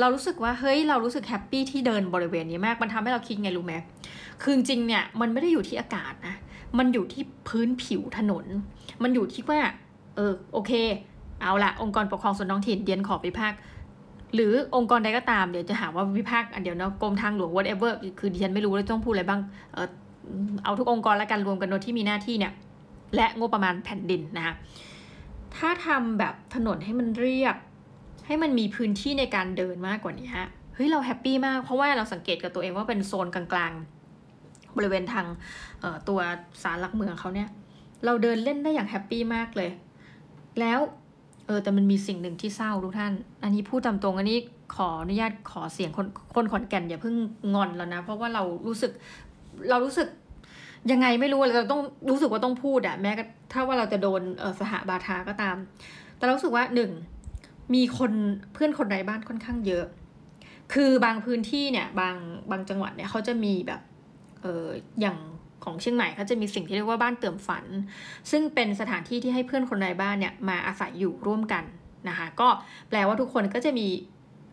[0.00, 3.74] เรารู้สึกว่าเฮ้ยเรารู้สึกแฮปปี้ที่เดินบริเวณนี้มากมันทำให้เราคิดไงรู้ไหม
[4.42, 6.34] คือจริงเนี่ยมันไม่ได้อยู่ที่อากาศนะ
[6.78, 8.44] มันอยู่ที่พื้นผิวถนน
[9.02, 9.60] มันอยู่ที่ว่า
[10.16, 10.72] เออโอเค
[11.40, 13.52] เอาละองค์กรปกครองส่วนท้องถิ่นเดียนขอไปภาค
[14.34, 19.40] หรือองค์กรใดก็ตามเดี๋ยวจะหาว่าวิพากษ์อันเดียวนะกรมทางหลวง whatever คือดิฉันไม่รู้เลยต้องพูดอะไรบ้าง
[20.64, 22.52] เอาทุกองค์กรแล้วกันรวมกันโดยที่มีหน้าที่เนี่ย
[23.16, 24.54] และงบประมาณแผ่นดินนะคะ
[25.56, 27.56] ถ้าทำแบบถนนให้มันเรียบ
[28.26, 35.26] ให้มันมีพื้นที่ในการเดินมากกว่านี้ฮะเฮ้ยเรา happy มากเพราะว่าเราสังเกตกับตัวเองว่าเป็นโซนกลางๆ บริเวณทาง
[36.08, 36.20] ตัว
[36.62, 37.48] สารหลักเมืองเขาเนี่ย
[38.04, 39.70] เราเดินเล่นได้อย่างแฮปปี้มากเลย
[40.60, 40.80] แล้ว
[41.46, 44.38] เออแต่มันมีสิ่งหนึ่งที่เศร้าทุกท่าน อันนี้พูดตามตรงอันนี้
[44.76, 47.14] ขออนุญาตขอเสียงคนคนขอนแก่นอย่าเพิ่ง
[47.54, 48.92] งอนแล้วนะ เพราะว่าเรารู้สึก
[49.70, 50.08] เรารู้สึก
[50.92, 54.22] ยังไงไม่รู้เราต้องรู้สึกว่าต้องพูดอะแม้กระถ้าว่าเราจะโดน
[54.60, 55.56] สหบาทาก็ตาม
[56.16, 56.90] แต่เรารู้สึกว่าหนึ่ง
[57.74, 58.12] มีคน
[58.52, 59.84] เพื่อนคนไร้บ้านค่อนข้างเยอะ
[60.74, 62.16] คือบางพื้นที่เนี่ย บาง
[62.50, 63.80] บางจังหวัดเนี่ยเขาจะมีแบบ
[64.40, 64.66] เออ
[65.00, 65.16] อย่าง
[65.64, 67.64] ของเชียงใหม่เขาจะมีสิ่งที่เรียกว่าบ้านเติมฝัน
[68.30, 71.64] ซึ่งเป็นสถานที่ที่ให้เพื่อนคนไร้บ้านเนี่ยมาอาศัยอยู่ร่วมกัน
[72.08, 72.48] นะคะก็
[72.88, 73.88] แปลว่าทุกคนก็จะมี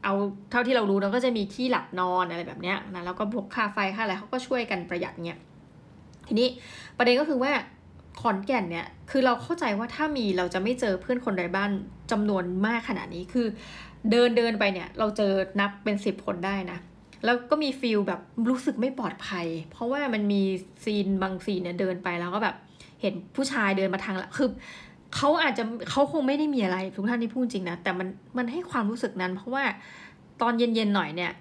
[0.03, 0.13] เอา
[0.51, 5.39] เท่าที่เรารู้เราก็จะมีที่หลับนอนอะไรแบบเนี้ยนะแล้วก็พวกค่าไฟค่าอะไรเขาก็ช่วยกันประหยัดเนี่ย
[6.27, 6.47] ทีนี้
[6.97, 7.51] ประเด็นก็คือว่า
[8.21, 11.71] ขอนแก่นเนี่ยคือเราเข้าใจว่าถ้ามีเราจะไม่เจอเพื่อนคนไร้บ้าน
[12.11, 13.47] จำนวนมากขนาดนี้คือ
[14.11, 16.79] เดินเดินไปเนี่ยเราเจอนับเป็นสิบคนได้นะ
[17.25, 20.41] แล้วก็มี feel แบบรู้สึกไม่ปลอดภัย เพราะว่ามันมี
[20.84, 22.55] scene บาง scene เนี่ยเดินไปแล้วก็แบบ
[23.01, 24.49] เห็นผู้ชายเดินมาทางละคือ
[25.15, 29.63] เขาอาจจะเขาคงไม่ได้มีอะไร ทุกท่านที่พูดจริงนะ แต่มันมันให้ความรู้สึกนั้น เพราะว่า
[30.41, 31.32] ตอนเย็นๆหน่อยเนี่ย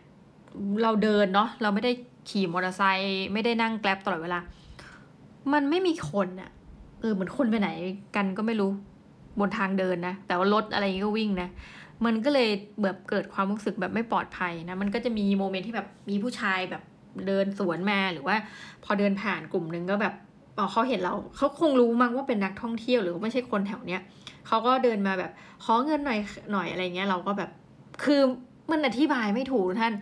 [0.82, 1.92] เราเดินเนาะเราไม่ได้
[2.30, 4.40] ขี่มอเตอร์ไซค์ไม่ได้นั่ง Grab ตลอดเวลา
[5.52, 6.50] มันไม่มีคนอะ
[7.00, 7.70] เออเหมือนคนไปไหน
[8.16, 8.70] กันก็ไม่รู้
[9.40, 11.48] บนทางเดินนะ แต่ว่ารถอะไรก็วิ่งนะ
[12.04, 12.48] มันก็เลย
[12.82, 16.82] แบบเกิดความรู้สึกแบบไม่ปลอดภัยนะ มันก็จะมีโมเมนต์ที่แบบมีผู้ชายแบบ
[17.26, 18.36] เดินสวนมาหรือว่า
[18.84, 20.14] พอเดินผ่านกลุ่มหนึ่งก็แบบ
[20.72, 24.00] เขาเห็นเราเขาคงรู้มั้งว่าเป็นนักท่องเที่ยวหรือไม่ใช่คนแถวเนี้ย
[24.46, 25.30] เขาก็เดินมาแบบ
[25.64, 26.18] ขอเงินหน่อย
[26.52, 27.50] หน่อยอะไรเงี้ยเราก็แบบ
[28.04, 28.20] คือ
[28.70, 29.94] มันอธิบายไม่ถูกท่าน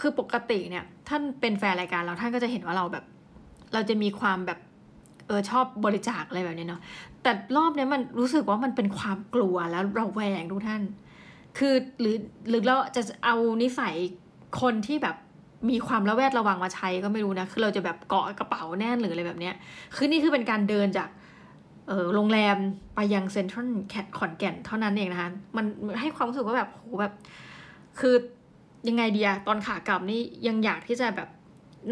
[0.00, 3.04] คือปกติเนี่ย ท่านเป็นแฟนรายการเราท่านก็จะเห็นว่าเราแบบ
[3.74, 4.58] เราจะมีความแบบ
[5.26, 6.82] เออชอบบริจาคอะไรแบบนี้เนาะ
[7.22, 10.82] แต่รอบนี้มันรู้สึกว่ามันเป็นความกลัวแล้วเราแวงทุกท่าน
[11.58, 12.16] คือหรือ
[12.48, 13.94] หรือเราจะเอานิสัย
[14.60, 15.16] คนที่แบบ
[15.70, 19.54] มีความระแวดระวังมาใช้ก็ไม่รู้นะ คือเราจะแบบเกาะกระเป๋าแน่นหรืออะไรแบบเนี้ย
[19.94, 21.08] คือนี่คือเป็นการเดินจาก
[21.88, 22.56] เออโรงแรม
[22.94, 25.64] ไปยังเซ็นทรัลแคทขอนแก่นเท่านั้นเองนะคะ มัน
[26.00, 27.12] ให้ความรู้สึกว่าแบบโหแบบ
[28.00, 28.14] คือ
[28.88, 31.28] ยังไงเดียตอนขากลับนี่ยังอยากที่จะแบบ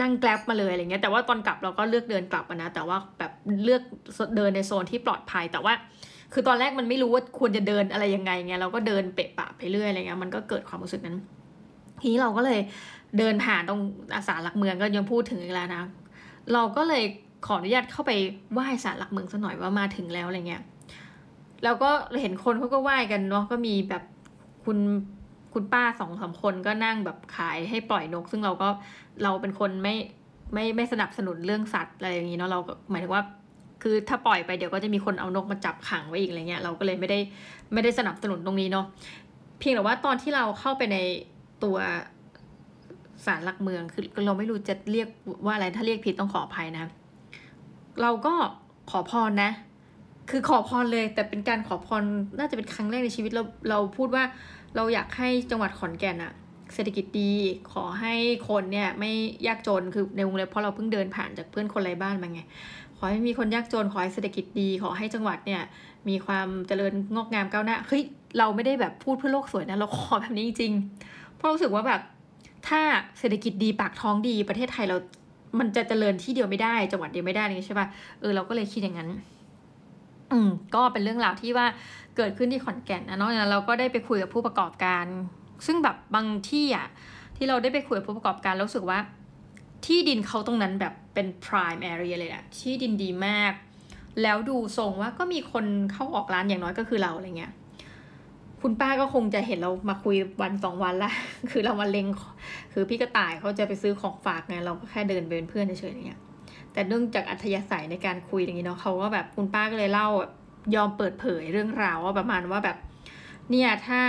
[0.00, 3.32] นั่งแกล็บมาเลยอะไรเงี้ย แต่ว่าตอนกลับเราก็เลือกเดินกลับนะ แต่ว่าแบบ
[3.64, 3.82] เลือก
[4.36, 5.72] เดินในโซนที่ปลอดภัย แต่ว่า
[6.32, 11.16] คือตอนแรกมันไม่รู้ว่าควรจะเดินอะไรยังไงเงี้ยเราก็เดินเปะปะไปเรื่อยอะไรเงี้ย มันก็เกิดความรู้สึกนั้น
[12.00, 12.60] ทีนี้เราก็เลย
[13.18, 13.80] เดินผ่านตรง
[14.14, 15.82] อาสาหลักเมืองก็ยังพูดถึงอีกแล้วนะ
[16.52, 17.04] เราก็เลย
[17.46, 18.12] ขออนุญาตเข้าไป
[18.52, 20.62] ไหว้ศาลหลักเมืองสักหน่อยว่ามาถึงแล้วอะไรเงี้ย
[21.64, 24.02] แล้วก็เห็นคนเขาก็ไหว้กันเนาะก็มีแบบ
[24.64, 24.78] คุณ
[25.52, 28.68] คุณป้าสองสาคนก็นั่งแบบขายให้ปล่อยนก ซึ่งเราก็
[29.22, 29.94] เราเป็นคนไม่
[30.54, 33.22] ไม่ไม่สนับสนุนเรื่องสัตว์อะไรอย่างนี้เนาะเราก็หมายถึงว่า
[33.82, 37.18] คือถ้าปล่อยไปเดี๋ยวก็จะมีคนเอานกมาจับขังไว้อีกอะไรเงี้ยเราก็เลยไม่ได้
[37.72, 38.86] ไม่ได้สนับสนุนตรงนี้เนาะ
[39.58, 40.96] เพียงแต่ว่าตอนที่เราเข้าไปใน
[41.64, 41.76] ตัว
[43.26, 45.08] ศาลหลักเมืองคือเราไม่รู้จะเรียก
[45.44, 46.84] ว่าอะไรถ้าเรียกผิดต้องขออภัยนะ
[48.02, 48.34] เราก็
[48.90, 49.50] ขอพรนะ
[50.30, 52.02] คือขอพรเลย แต่เป็นการขอพร
[52.38, 54.24] น่าจะเป็นครั้งแรกในชีวิตเราเราพูดว่า
[54.76, 56.32] เราอยากให้จังหวัดขอนแก่นอะ
[56.74, 57.32] เศรษฐกิจดี
[57.72, 58.14] ขอให้
[58.48, 59.12] คนเนี่ยไม่
[59.46, 62.40] ยากจนคือในวงเล็บเพราะเราเพิ่งเดินผ่านจากเพื่อนคนไร้บ้านมาไง
[62.96, 65.62] ขอให้มีคนยากจนขอให้เศรษฐกิจดี ขอให้จังหวัดเนี่ย
[66.08, 68.02] มีความเจริญงอกงามก้าวหน้าเฮ้ย
[68.38, 72.00] เราไม่ได้แบบพูดเพื่อโลกสวยนะเราขอแบบนี้จริงๆเพราะรู้สึกว่าแบบ
[72.68, 72.80] ถ้า
[73.18, 74.96] เศรษฐกิจดีปากท้องดีประเทศไทยเรา
[75.58, 77.86] มันจะเจริญที่เดียวไม่ได้จังหวัดเดียวไม่ได้นี่ใช่ป่ะ
[78.20, 79.10] เออเราก็เลยคิดอย่างนั้น
[80.32, 81.66] อืมก็เป็นเรื่องราวที่ว่า
[82.16, 85.04] เกิดขึ้นที่ขอนแก่นนะนอกจากนั้นเราก็ได้ไปคุยกับผู้ประกอบการ
[85.66, 86.86] ซึ่งแบบบางที่อะ
[87.36, 88.98] ที่เราได้ไปคุยกับผู้ประกอบการรู้สึกว่า
[89.86, 93.52] ที่ดินเขาตรงนั้นแบบเป็น prime area เลยอะที่ดินดีมาก
[94.22, 97.52] แล้วดูทรงว่าก็มีคนเข้าออกร้านอย่างน้อยก็คือเราอะไรเงี้ย
[98.62, 101.10] คุณป้าก็คงจะเห็นเรามาคุยวันสองวันละ
[101.50, 102.06] คือเรามาเลง
[102.72, 106.20] คือพี่กระต่ายเขาจะไปซื้อของฝากไงเราก็แค่เดินไปเป็นเพื่อนเฉยๆอย่างเงี้ย
[106.72, 110.08] แต่เนื่องจากอัธยาศัยในการคุยอย่างนี้เนาะเขาก็แบบคุณป้าก็เลยเล่า
[110.74, 112.76] ยอมเปิดเผยเรื่องราวว่าประมาณว่าแบบ
[113.50, 114.00] เนี่ยถ้า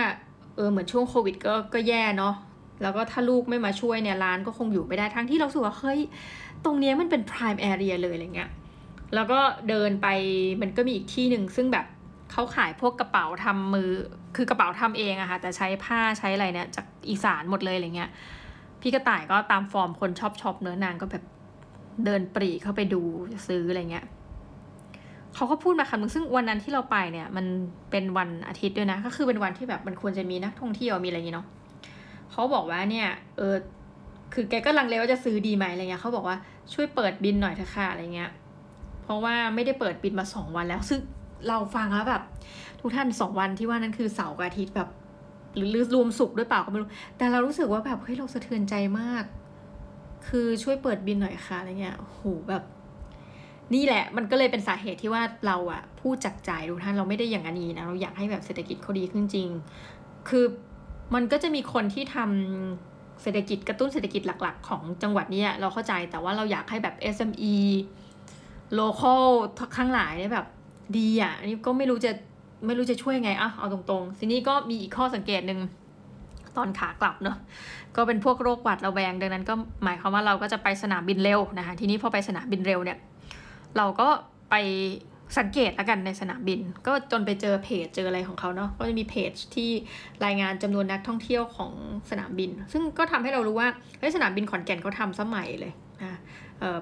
[0.56, 2.36] เออเหมือนช่วงโควิดก็ก็แย่เนาะ
[2.82, 6.00] แล้วก็ถ้าลูกไม่มาช่วยเนี่ยร้านก็คงอยู่ไม่ได้ทั้งที่เราสึกว่าเฮ้ย
[6.66, 8.50] ตรงนี้มันเป็น prime area เลยอะไรเงี้ย
[9.16, 10.08] แล้วก็เดินไป
[10.62, 11.86] มันก็มีอีกที่หนึ่งซึ่งแบบ
[12.32, 13.92] เขาขายพวกกระเป๋าทำมือ
[14.36, 18.10] คือกระเป๋าทำเองอะค่ะแต่ใช้ผ้าใช้อะไรเนี่ยจากอีสานหมดเลยอะไรเงี้ย
[18.82, 21.24] พี่กระต่ายก็ตามฟอร์มคนชอบ shop เนอะนางก็แบบ
[22.06, 23.02] เดินปรีเข้าไปดู
[23.48, 24.06] ซื้ออะไรเงี้ย
[25.36, 27.46] เขาก็พูดมาคำนึงซึ่งวันนั้นที่เราไปเนี่ย มัน
[27.92, 31.48] เป็นวันอาทิตย์ด้วยนะ ก็คือเป็นวันที่แบบมันควรจะมีนักท่องเที่ยวมีอะไรอย่างเงี้เนาะ
[32.32, 33.56] เขาบอกว่าเนี่ย เออ
[34.34, 36.38] คือแกก็ลังเลว่าจะซื้อดีไหมอะไรเงี้ยเขาบอกว่า
[36.74, 38.32] ช่วยเปิดบินหน่อยเถอะค่ะอะไรเงี้ย
[39.04, 41.00] เพราะว่าไม่ได้เปิดบินมาสองวันแล้วซึ่ง
[41.48, 42.24] เราฟังแล้วแบบ
[42.82, 44.90] ทุกท่านสองวันที่ว่านั้นคือเสาร์กับอาทิตย์แบบ
[45.56, 49.24] หรือรวมสุกด้วยเปล่าก็ไม่รู้ แต่เรารู้สึกว่าแบบเฮ้ยเราสะเทือนใจมาก
[50.28, 52.64] คือช่วยเปิดบินหน่อยค่ะอะไรเงี้ยโหแบบ
[53.74, 59.50] นี่แหละ มันก็เลยเป็นสาเหตุที่ว่าเราอะพูดจากใจทุกท่านเราไม่ได้อย่างนี้นะเราอยากให้แบบเศรษฐกิจเขาดีขึ้นจริง
[60.30, 60.46] คือ
[61.14, 67.56] มันก็จะมีคนที่ทำเศรษฐกิจกระตุ้นเศรษฐกิจหลัก ๆ ของจังหวัดนี้เราเข้าใจแต่ว่าเราอยากให้แบบ SME
[68.80, 69.24] local
[69.78, 70.48] ทั้งหลายเนี่ยแบบ
[70.98, 72.12] ดีอะอันนี้ก็ไม่รู้จะ
[72.66, 75.60] ไม่รู้จะช่วยไงอะเอาตรงๆทีนี้ก็มีอีกข้อสังเกตหนึ่ง
[76.58, 77.38] ตอนขากลับเนาะ
[77.96, 82.98] ก็เป็นพวกโรคหวัดระแวงดังนั้นก็หมายความว่าเราก็จะไปสนามบินเร็วนะคะทีนี้พอไปสนามบินเร็วเนี่ย
[83.78, 84.08] เราก็
[84.50, 84.56] ไป
[85.40, 89.70] สังเกตแล้วกันในสนามบิน ก็จนไปเจอเพจเจออะไรของเขาเนาะก็จะมีเพจที่
[90.26, 91.72] รายงานจำนวนนักท่องเที่ยวของ
[92.10, 93.70] สนามบิน ซึ่งก็ทำให้เรารู้ว่า
[94.00, 96.18] เฮ้ยสนามบินขอนแก่นเขาทำสมัยเลยนะ
[96.60, 96.80] เออ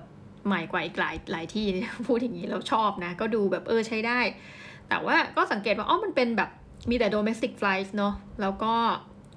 [0.48, 1.66] ใหม่กว่าอีกหลายหลายที่
[2.08, 4.20] พูดอย่างนี้เราชอบนะก็ดูแบบเออใช้ได้
[4.90, 6.50] แต่ว่าก็สังเกตว่าอ๋อมันเป็นแบบ
[6.90, 8.74] มีแต่ domestic flights เนาะแล้วก็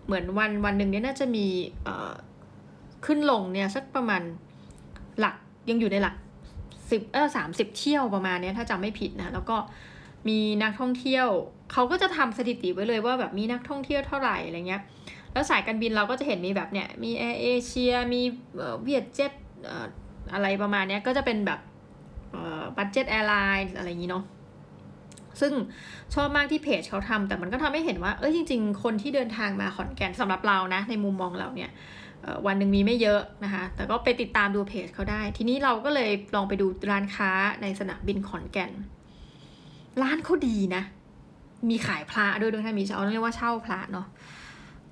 [0.07, 1.47] เหมือนวันวันหนึ่งเนี่ยน่าจะมี
[1.85, 2.13] เอ่อ
[3.07, 4.23] ขึ้นลงเนี่ยสักประมาณ
[5.19, 5.35] หลัก
[5.71, 6.15] ยังอยู่ในหลัก
[6.91, 9.57] สิบเออสามสิบเที่ยวประมาณนี้ถ้าจำไม่ผิดนะ แล้วก็
[10.29, 11.27] มีนักท่องเที่ยว
[11.73, 14.83] เขาก็จะทำสถิติไว้เลยว่าแบบมีนักท่องเที่ยวเท่าไหร่อะไรเงี้ย
[15.33, 18.23] แล้วสายการบินเราก็จะเห็นมีแบบเนี่ยมีแอร์เอเชียมี
[18.83, 19.33] เวียดเจ็ต
[20.33, 21.61] อะไรประมาณนี้ก็จะเป็นแบบ
[22.77, 24.25] budget airline อะไรอย่างนี้เนาะ
[25.41, 25.53] ซึ่ง
[26.15, 31.71] ชอบมากที่เพจเขาทำแต่มันก็ทำให้เห็นว่า เอ้ยจริง ๆ คนที่เดินทางมาขอนแก่นสำหรับเรานะ ในมุมมองเราเนี่ย
[32.47, 37.31] วันหนึ่งมีไม่เยอะนะคะ แต่ก็ไปติดตามดูเพจเขาได้ ทีนี้เราก็เลยลองไปดูร้านค้า
[37.63, 38.73] ในสนามบินขอนแก่น
[40.03, 40.83] ร้านเขาดีนะ
[41.71, 44.07] มีขายพระด้วยด้วยนะมีเช่าเรียกว่าเช่าพระเนาะ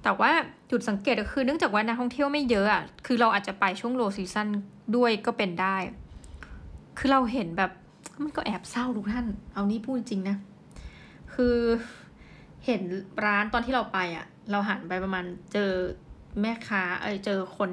[0.02, 0.30] แต่ว่า
[0.70, 4.48] จุดสังเกตก็คือเนื่องจากว่านักท่องเที่ยวไม่เยอะอะ คือเราอาจจะไปช่วงโลซีซัน
[4.96, 5.76] ด้วยก็เป็นได้
[6.98, 7.70] คือเราเห็นแบบ
[8.22, 10.36] มันก็แอบเศร้าทุกท่าน เอานี่พูดจริงนะ
[11.34, 11.56] คือ
[12.66, 12.82] เห็น
[13.24, 15.70] ร้านตอนที่เราไปอะ เราหันไปประมาณเจอ
[16.40, 17.68] แม่ค้า เอ้ยเจอคน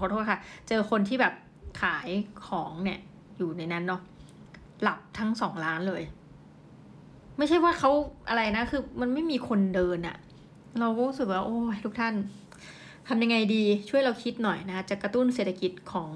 [0.00, 1.34] ขอโทษค่ะ เจอคนที่แบบ
[1.82, 2.08] ขาย
[2.46, 2.98] ของเนี่ย
[3.36, 4.00] อยู่ในนั้นเนาะ
[4.82, 6.02] หลับทั้งสองร้านเลย
[7.38, 7.90] ไม่ใช่ว่าเขา
[8.28, 10.16] อะไรนะ คือมันไม่มีคนเดินอะ
[10.80, 12.14] เราก็รู้สึกว่า โอ้ยทุกท่าน
[13.08, 16.10] ทำยังไงดีช่วยเราคิดหน่อยนะจะกระตุ้นเศรษฐกิจของ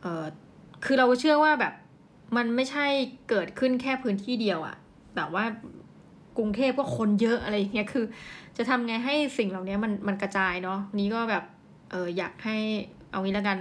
[0.00, 0.24] เอ่อ
[0.84, 1.74] คือเราเชื่อว่าแบบ
[2.36, 2.86] มันไม่ใช่
[3.28, 4.76] เกิดขึ้นแค่พื้นที่เดียวอะ
[5.14, 5.44] แต่ว่า
[6.38, 8.04] กรุงเทพก็คนเยอะอะไรเงี้ยคือ
[8.56, 11.44] จะทำไงให้สิ่งเหล่านี้มันมันกระจายเนาะนี้ก็แบบ
[11.90, 12.56] เอออยากให้
[13.10, 13.58] เอางี้แล้วกัน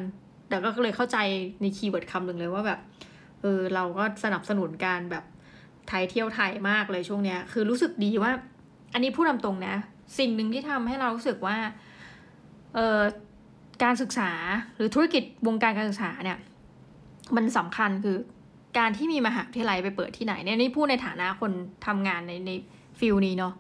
[0.47, 1.17] แต่ก็เลยเข้าใจ
[1.61, 2.79] ในคีย์เวิร์ดคำหนึ่งเลยว่าแบบ
[3.41, 5.23] เออเราก็สนับสนุนการแบบ
[5.87, 8.31] ไทยเที่ยวไทยมากเลยช่วงเนี้ย คือรู้สึกดีว่า
[8.93, 9.75] อันนี้พูดตามตรงนะ
[10.19, 11.57] สิ่งหนึ่งที่ทำให้เรารู้สึกว่า
[12.75, 12.99] เออ
[13.83, 14.31] การศึกษา
[14.75, 16.37] หรือธุรกิจวงการการศึกษาเนี่ย
[17.35, 18.17] มันสำคัญคือ
[18.77, 21.51] การที่มีมหาวิทยาลัยไปเปิดที่ไหนเนี่ยนี่พูดในฐานะคน
[21.87, 22.51] ทำงานในใน
[22.99, 23.53] ฟิลนี้เนาะ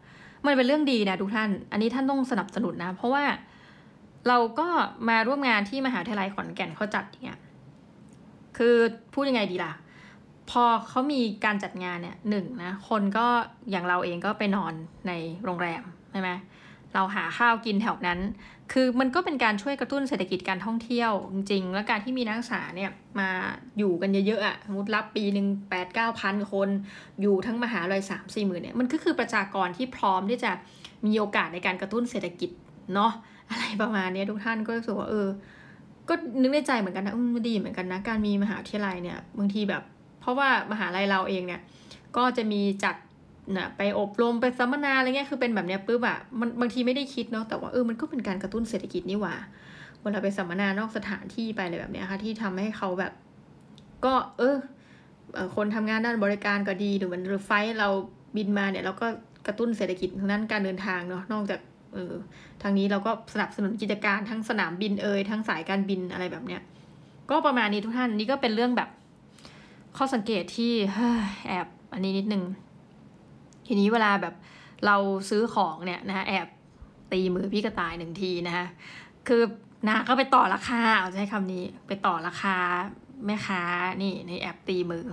[0.45, 3.23] มันเป็นเรื่องดีนะทุกท่าน อันนี้ท่านต้องสนับสนุนนะ เพราะว่า
[4.27, 4.67] เราก็
[5.09, 7.39] มาร่วมงานที่มหาวิทยาลัยขอนแก่นเขาจัดเงี้ย
[8.57, 8.75] คือ
[9.13, 9.73] พูดยังไงดีล่ะ
[10.51, 13.27] พอเขามีการจัดงานเนี่ยหนึ่งนะ คนก็
[13.71, 14.73] อย่างเราเองก็ไปนอน
[15.07, 15.11] ใน
[15.43, 16.29] โรงแรมใช่ไหม
[16.93, 18.19] เราหาข้าวกินแถวนั้น
[18.73, 23.29] คือมันก็เป็นการช่วยกระตุ้นเศรษฐกิจการท่องเที่ยวจริงๆ แล้วการที่มีนักศึกษาเนี่ยมา
[23.77, 26.69] อยู่กันเยอะๆอะสมมติรับปีหนึ่งแปดเก้าพันคน
[27.21, 30.51] อยู่ทั้งมหาลัยสามสี่หมื่นเนี่ยมันก็คือประชากรที่พร้อมที่จะ
[31.05, 32.49] มีโอกาสในการกระตุ้นเศรษฐกิจ
[32.93, 33.11] เนาะ
[33.49, 35.27] อะไรประมาณนี้ทุกท่านก็รู้สึกว่าเออ
[36.09, 39.83] ก็นึกในใจเหมือนกันนะอืมดีเหมือนกันนะการมีมหาวิทยาลัยเนี่ยบางทีแบบ
[40.21, 41.61] เพราะว่ามหาลัยเราเองเนี่ย
[42.17, 42.95] ก็จะมีจัด
[43.57, 49.35] นะไปอบรมไปสัมมนาอะไรเงี้ยคือเป็นแบบเนี้ยปุ๊บอะมันบางทีไม่ได้คิดเนาะแต่ว่าเออมันก็เป็นการกระตุ้นเศรษฐกิจนี่หว่า
[50.01, 53.13] เวลาไปสัมมนานอกสถานที่ไปอะไรแบบเนี้ยค่ะ ที่ทำให้เขาแบบ
[54.05, 54.55] ก็ เออ
[55.55, 57.89] คนทำงานด้านบริการก็ดีหรือมันรถไฟเรา
[58.35, 59.07] บินมาเนี่ยเราก็
[59.47, 61.59] กระตุ้นเศรษฐกิจทางด้านการเดินทางเนาะนอกจาก
[61.93, 62.13] เออ
[62.61, 66.61] ทางนี้เราก็สนับสนุนกิจการทั้งสนามบินเอ่ยทั้งสายการบินอะไรแบบเนี้ย
[67.29, 68.89] ก็ประมาณนี้ทุกท่านนี่ก็เป็นเรื่องแบบ
[69.97, 70.73] ข้อสังเกตที่
[71.47, 72.43] แอบอันนี้นิดนึง
[73.71, 74.35] ทีนี้เวลาแบบ
[74.85, 74.95] เรา
[75.29, 76.47] ซื้อของเนี่ยนะคะแอบ
[77.11, 78.65] ตีมือพี่กระต่ายหนึ่งทีนะคะ
[79.27, 79.41] คือ
[79.87, 82.55] นาก็ไปต่อราคาเอาใช้คำนี้ไปต่อราคา
[83.25, 83.61] แม่ค้า
[84.01, 85.05] นี่ในแอบตีมือ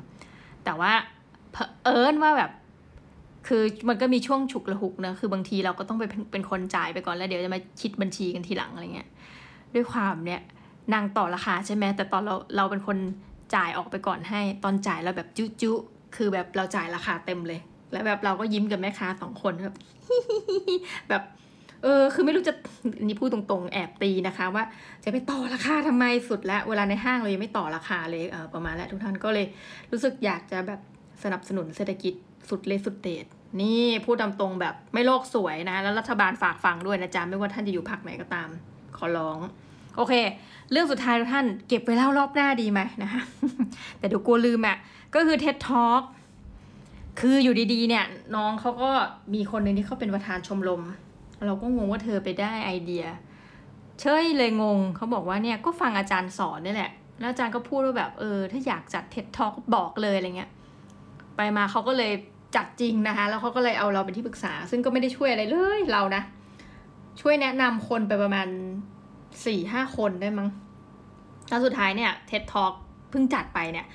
[0.64, 0.92] แต่ว่า
[1.84, 2.50] เอิญว่าแบบ
[3.48, 9.08] คือมันก็มีช่วงฉุกระหุกนะ คือบางทีเราก็ต้องไปเป็นคนจ่ายไปก่อนแล้วเดี๋ยวจะมาคิดบัญชีกันทีหลังอะไรเงี้ย
[9.74, 10.42] ด้วยความเนี่ย
[10.94, 12.98] นางต่อราคาใช่ไหมแต่ตอนเราเราเป็นคน
[13.54, 15.72] จ่ายออกไปก่อนให้ ตอนจ่ายเราแบบจุ๊จุ
[16.16, 17.60] คือแบบเราจ่ายราคาเต็มเลย
[17.92, 19.76] แล้วแบบเราก็ยิ้มกับแม่ค้าสองคนแบบ
[21.08, 21.22] แบบ
[21.82, 22.54] เออคือไม่รู้จะ
[23.02, 24.64] นี่พูดตรงๆ แอบตีนะคะ ว่า
[25.04, 29.46] จะไปต่อราคาทำไมสุดแล้วเวลาในห้างเรายังไม่ต่อราคาเลยเออประมาณแล้วทุกท่านก็เลย
[29.92, 30.80] รู้สึกอยากจะแบบ
[31.22, 32.14] สนับสนุนเศรษฐกิจ
[32.50, 33.26] สุดเลยสุดเดช
[33.60, 38.48] นี่พูดตามตรงแบบไม่โลกสวยนะ แล้วรัฐบาลฝากฟังด้วยนะจ๊ะไม่ว่าท่านจะอยู่พรรคไหนก็ตาม
[38.96, 39.38] ขอร้อง
[39.96, 40.14] โอเค
[40.72, 43.22] เรื่องสุดท้ายทุกท่านเก็บไว้เล่ารอบหน้าดีไหมนะคะ
[43.98, 44.76] แต่เดี๋ยวกลัวลืมอะ่ะ
[45.14, 46.02] ก็คือ TED Talk
[47.20, 48.04] คืออยู่ดีๆ เนี่ย
[48.36, 48.90] น้องเขาก็
[49.34, 50.82] มีคนหนึ่งที่เขาเป็นประธานชมรม
[51.46, 53.04] เราก็งงว่าเธอไปได้ไอเดีย
[54.00, 60.50] เชยเลยงงเขาบอกว่าเนี่ยก็ฟังอาจารย์สอนนี่แหละ แล้วอาจารย์ก็พูดว่าแบบเออ ถ้าอยากจัด TED Talk บอกเลยอะไรเงี้ย
[61.36, 62.12] ไปมาเขาก็เลย
[62.56, 66.22] จัดจริงนะคะ แล้วเขาก็เลยเอาเราเป็นที่ปรึกษา ซึ่งก็ไม่ได้ช่วยอะไรเลยเรานะ
[67.20, 68.48] ช่วยแนะนำคนไปประมาณ
[69.46, 70.48] สี่ห้าคนได้มั้ง
[71.48, 72.72] แล้วสุดท้ายเนี่ย TED Talk
[73.10, 73.86] เพิ่งจัดไปเนี่ย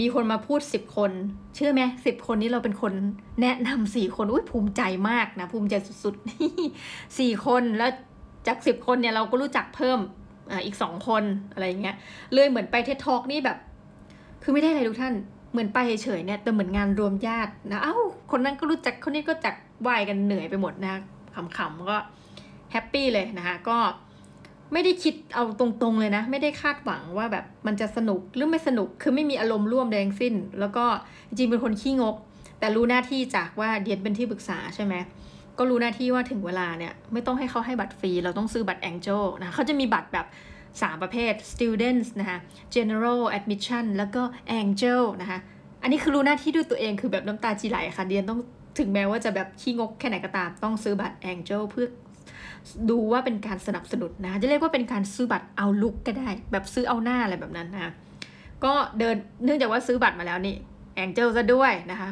[0.00, 1.10] มีคนมาพูดสิบคน
[1.54, 2.92] เชื่อไหมสิบคนนี้เราเป็นคน
[3.42, 7.90] แนะนำสี่คนอุ้ยภูมิใจมากนะ ภูมิใจสุดๆสี่คนแล้ว
[8.46, 9.98] จากสิบคนเนี่ยเราก็รู้จักเพิ่ม
[10.50, 11.96] ออีกสองคนอะไรเงี้ย
[12.32, 13.58] เลยเหมือนไปเท็ทอกนี่แบบ
[14.42, 15.14] คือไม่ได้อะไรทุกท่าน
[15.52, 17.96] เหมือนไปเฉยๆเนี่ยแต่เหมือนงานรวมญาตินะเอ้า
[18.30, 19.54] คนนั้นก็รู้จักคนนี้ก็จัก
[19.86, 21.00] วายกันเหนื่อยไปหมดนะ
[21.56, 21.98] ขำๆก็
[22.72, 23.76] แฮปปี้เลยนะคะก็
[24.72, 30.84] ไม่ได้คิดเอาตรงๆเลยนะ ไม่ได้คาดหวังว่าแบบมันจะสนุกหรือไม่สนุกคือไม่มีอารมณ์ร่วมใดทั้งสิ้น แล้วก็
[31.28, 32.16] จริงๆเป็นคนขี้งก
[32.58, 34.94] แต่รู้หน้าที่จากว่าเดียนเป็นที่ปรึกษาใช่ไหม
[35.58, 40.26] ก็รู้หน้าที่ว่าถึงเวลาเนี่ยไม่ต้องให้เขาให้บัตรฟรี เราต้องซื้อบัตร Angel นะเขาจะมีบัตรแบบ
[40.64, 42.38] 3 ประเภท students นะคะ
[42.74, 44.22] general admission แล้วก็
[44.60, 45.38] Angel นะคะ
[45.82, 48.40] อันนี้คือรู้หน้าที่ด้วยตัวเองคือแบบน้ำตาจีไหลค่ะเดียนต้อง
[48.78, 51.86] ถึงแม้ว่าจะแบบขี้งกแค่ไหนก็ตามต้องซื้อบัตร Angel เพื่อ
[52.90, 57.92] ดูว่าเป็นการสนับสนุนนะจะเรียกว่าเป็นการซื้อบัตรเอาลุกก็ได้ แบบซื้อเอาหน้าอะไรแบบนั้นนะ
[58.64, 60.54] ก็เดินเนื่องจากว่าซื้อบัตรมาแล้วนี่
[60.94, 62.10] แองเจิลซะด้วยนะคะ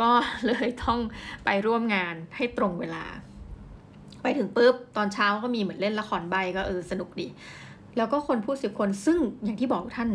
[0.00, 0.10] ก็
[0.46, 0.98] เลยต้อง
[1.44, 3.04] ไปร่วมงานให้ตรงเวลา
[4.22, 7.26] ไปถึงปุ๊บตอนเช้าก็มีเหมือนเล่นละครใบก็เออสนุกดี
[7.96, 10.10] แล้วก็คนพูดสิบคนซึ่งอย่างที่บอกท่าน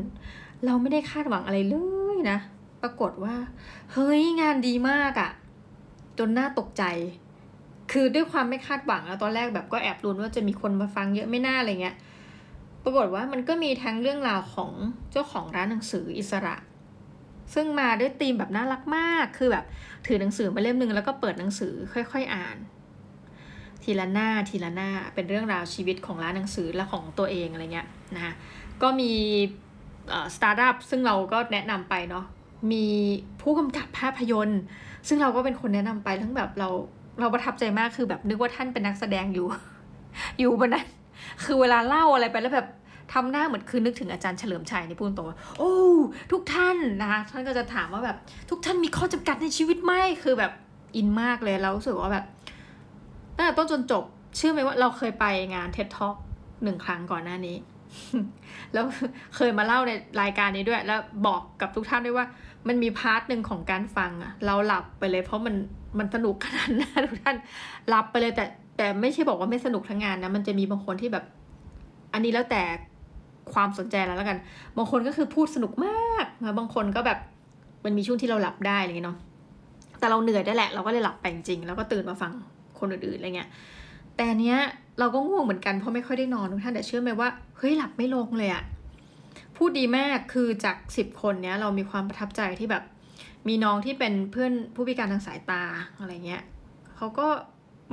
[0.66, 1.76] เราไม่ได้คาดหวังอะไรเล
[2.16, 2.38] ยนะ
[2.82, 3.36] ปรากฏว่า
[3.94, 5.30] เฮ้ยงานดีมากอะ่ะ
[6.20, 6.84] จนน่าตกใจ
[7.94, 11.96] คือด้วยความไม่คาดหวังแล้วตอนแรกแบบก็แอบลุ้นว่าจะมีคนมาฟังเยอะไม่น่าอะไรเงี้ย
[12.84, 14.72] ปรากฏว่ามันก็มีทั้งเรื่องราวของ
[15.12, 16.56] เจ้าของร้านหนังสืออิสระ
[17.54, 19.66] ซึ่งมาด้วยธีมแบบน่ารักมาก คือแบบ
[20.08, 22.58] ถือหนังสือมาเล่มหนึ่งแล้วก็เปิดหนังสือค่อยๆอ่าน
[23.84, 28.34] ทีละหน้าทีละหน้าเป็นเรื่องราวชีวิตของร้านหนังสือและของตัวเองอะไรเงี้ยนะคะ
[28.82, 29.12] ก็มี
[30.36, 32.26] สตาร์ทอัพซึ่งเราก็แนะนำไปเนาะ
[32.72, 32.86] มี
[33.42, 34.62] ผู้กำกับภาพยนตร์
[35.08, 36.70] ซึ่งเราก็เป็นคนแนะนำไปทั้งแบบเรา
[37.20, 39.46] เราประทับใจมากคือแบบนึกว่าท่านเป็นนักแสดงอยู่
[40.40, 40.88] อยู่บนนั้น
[41.44, 42.68] คือเวลาเล่าอะไรไปแล้วแบบ
[43.14, 45.74] ทำหน้าเหมือนคือนึกถึงอาจารย์เฉลิมชัยในพูดตรงว่าโอ้
[46.32, 48.18] ทุกท่านนะคะท่านก็จะถามว่าแบบ
[48.50, 50.52] ทุกท่านมีข้อจำกัดในชีวิตไหมคือแบบ
[50.96, 52.26] in มากเลยเรารู้สึกว่าแบบ
[53.36, 54.04] ตั้งแต่ต้นจนจบ
[54.38, 56.16] เชื่อไหมว่าเราเคยไปงาน TED Talk
[56.64, 57.58] หนึ่งครั้งก่อนหน้านี้
[58.74, 58.86] แล้ว
[59.36, 62.26] เคยมาเล่าในรายการนี้ด้วย แล้วบอกกับทุกท่านด้วยว่า
[62.68, 65.56] มันมี part หนึ่งของการฟังอะเราหลับไปเลยเพราะมัน
[66.00, 67.38] มันสนุกขนาดนั้นทุกท่าน
[67.94, 68.46] รับไปเลยแต่
[68.78, 71.26] แต่ไม่ใช่บอกว่าไม่สนุกทั้งงานนะมันจะมีบางคนที่แบบ
[72.14, 72.64] อันนี้แล้วแต่
[73.54, 74.38] ความสนใจแล้วแล้วกัน
[74.78, 77.20] บางคนก็คือพูดสนุกมากนะบางคนก็แบบ
[77.86, 79.18] มันมีช่วงที่เราหลับได้อะไรเงี้ยเนาะ
[80.00, 82.32] แต่เราเหนื่อยได้แหละ เราก็เลยหลับไปจริงแล้วก็ตื่นมาฟัง
[82.80, 83.50] คนอื่นๆอะไรเงี้ย
[84.18, 84.58] แต่เนี้ย
[85.00, 88.64] เราก็ง่วงเหมือนกันเพราะไม่ค่อยได้นอนทุกท่านแต่เชื่อไหมว่าเฮ้ยหลับไม่ลงเลยอะ
[89.58, 92.84] พูดดีมากคือจากสิบคนเนี้ยเรามีความประทับใจที่แบบ
[93.48, 95.62] มีน้องที่เป็นเพื่อนผู้พิการทางสายตา
[96.00, 96.44] อะไรเงี้ย
[96.98, 97.28] เขาก็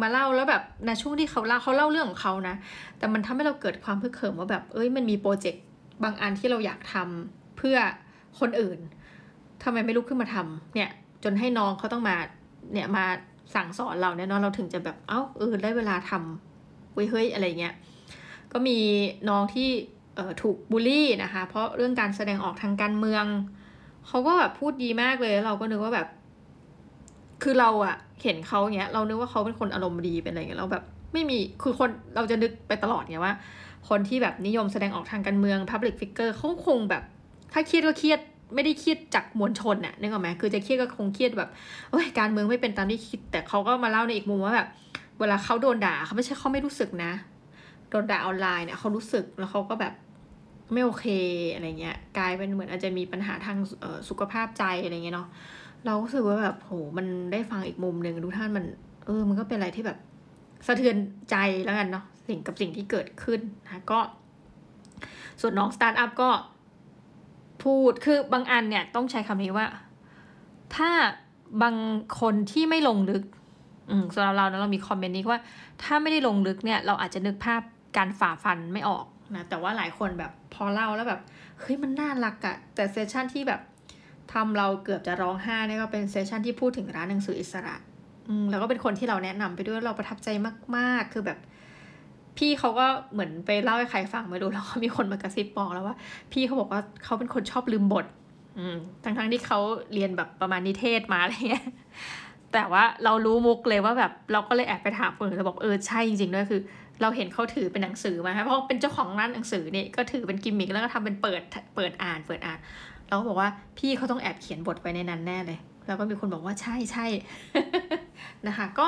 [0.02, 2.56] มาเล่าแล้วแบบในช่วงที่เขาเล่าเขาเล่าเรื่องของเขานะ
[2.98, 5.64] แต่มันทำให้เราเกิดความเพื่อเขิมว่าแบบเอ้ยมันมีโปรเจกต์
[6.04, 7.76] บางอันที่เราอยากทำเพื่อ
[8.40, 8.78] คนอื่น
[9.62, 10.90] ทำไมไม่ลุกขึ้นมาทำเนี่ย
[11.24, 12.16] จนให้น้องเขาต้องมา
[12.72, 13.04] เนี่ยมา
[13.54, 17.74] สั่งสอนเราเนี่ยน้องเราถึงจะแบบเอ้าเออได้เวลาทำเฮ้ยเฮ้ยอะไรเงี้ย
[18.52, 18.78] ก็มี
[19.28, 19.68] น้องที่
[20.42, 23.24] ถูกบูลลี่นะคะ เพราะเรื่องการแสดงออกทางการเมือง
[24.10, 26.08] เขาก็แบบพูดดีมากเลยเราก็นึกว่าแบบ
[27.42, 33.34] คือเราอะเห็นเขาเนี้ย เรานึกว่าเขาเป็นคนอารมณ์ดีเป็นอะไรเงี้ยเราแบบไม่มีคือคนเราจะนึกไปตลอดเนี้ยว่า
[33.88, 37.02] คนที่แบบนิยมแสดงออกทางการเมือง Public Figure เขาคงแบบ
[37.52, 38.20] ถ้าเครียดก็เครียด
[38.54, 41.50] ไม่ได้เครียดจากมวลชนน่ะนึกออกไหมคือจะเครียดก็คงเครียดแบบ
[41.90, 44.68] โอ้ยการเมืองไม่เป็นตามที่คิด แต่เขาก็มาเล่าในอีกมุมว่าแบบ
[45.20, 47.12] เวลาเขาโดนด่าเขาไม่ใช่เขาไม่รู้สึกนะ
[47.90, 49.92] โดนด่าออนไลน์เนี่ยเขารู้สึกแล้วเขาก็แบบ
[50.72, 51.06] ไม่โอเค
[51.54, 53.56] อะไรเงี้ยกลายเป็นเหมือนอาจจะมีปัญหาทาง
[54.08, 55.28] สุขภาพใจอะไรเงี้ยเนาะ
[55.86, 58.64] เราก็รู้สึกว่าแบบโหมันได้ฟังอีกมุมหนึ่งทุกท่านมัน
[59.06, 59.98] เออ มันก็เป็นอะไรที่แบบ
[60.66, 60.96] สะเทือน
[61.30, 64.00] ใจแล้วกันเนาะสิ่งกับสิ่งที่เกิดขึ้นนะก็
[65.40, 66.30] ส่วนน้องสตาร์ทอัพก็
[67.62, 69.66] พูดคือบางอันเนี่ยต้องใช้คำนี้ว่า
[70.76, 70.90] ถ้า
[71.62, 71.76] บาง
[72.20, 73.22] คนที่ไม่ลงลึก
[73.90, 75.40] อืมสำหรับเรานะเรามีคอมเมนต์นี้ว่า
[75.82, 77.62] ถ้าไม่ได้ลงลึกเนี่ย เราอาจจะนึกภาพ
[77.96, 79.04] การฝ่าฟันไม่ออก
[79.34, 81.20] นะแต่ว่าหลายคนแบบพอเล่าแล้วแบบ
[81.60, 83.60] เฮ้ยมันน่ารักอะแต่ session ที่แบบ
[84.32, 87.74] ทำเราเกือบจะร้องไห้นี่ก็เป็นเซสชันที่พูดถึงร้านหนังสืออิสระ
[88.28, 90.28] อืมแล้วก็เป็นคนที่เราแนะนำไปด้วยเราประทับใจ
[90.76, 91.38] มากๆ คือแบบ
[92.38, 95.96] พี่เขาก็เหมือนไปเล่าให้ใครฟังไม่รู้แล้วก็มีคนมากระซิบบอกแล้วว่า
[96.32, 98.06] พี่เขาบอกว่าเขาเป็นคนชอบลืมบท
[98.58, 99.58] อืมทั้งทั้งๆที่เขา
[99.94, 101.64] เรียนแบบประมาณนิเทศมาอะไรเงี้ย
[102.54, 106.60] แต่ว่าเรารู้มุกเลยว่าแบบเราก็เลยแอบไปถามคนอื่นเราบอกเออใช่จริงๆด้วยคือ
[107.02, 111.42] เราเห็นเขาถือเป็นหนังสือมาเพราะเป็นเจ้าของร้านหนังสือเนี่ยก็ถือเป็นกิมมิคแล้วก็ทำเป็นเปิด
[111.76, 112.58] เปิดอ่านเปิดอ่าน
[113.08, 113.48] เราก็บอกว่า
[113.78, 117.06] พี่เขาต้องแอบเขียนบทไว้ในนั้นแน่เลย แล้วก็มีคนบอกว่าใช่ใช่
[118.46, 118.86] นะคะ ก็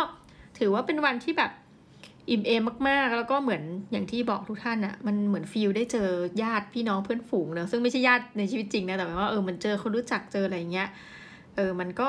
[0.58, 1.50] ถือว่าเป็นวันที่แบบ
[2.30, 6.08] อิ่มเอมมากๆ แล้วก็เหมือนอย่างที่บอกทุกท่านอะมันเหมือนฟีลได้เจอ
[6.42, 10.88] ญาติพี่น้องเพื่อนฝูงเนอะซึ่งไม่ใช่ญาติในชีวิตจริงนะแต่หมายว่าเออมันเจอคนรู้จักเจออะไรเงี้ย
[11.56, 12.08] เออมันก็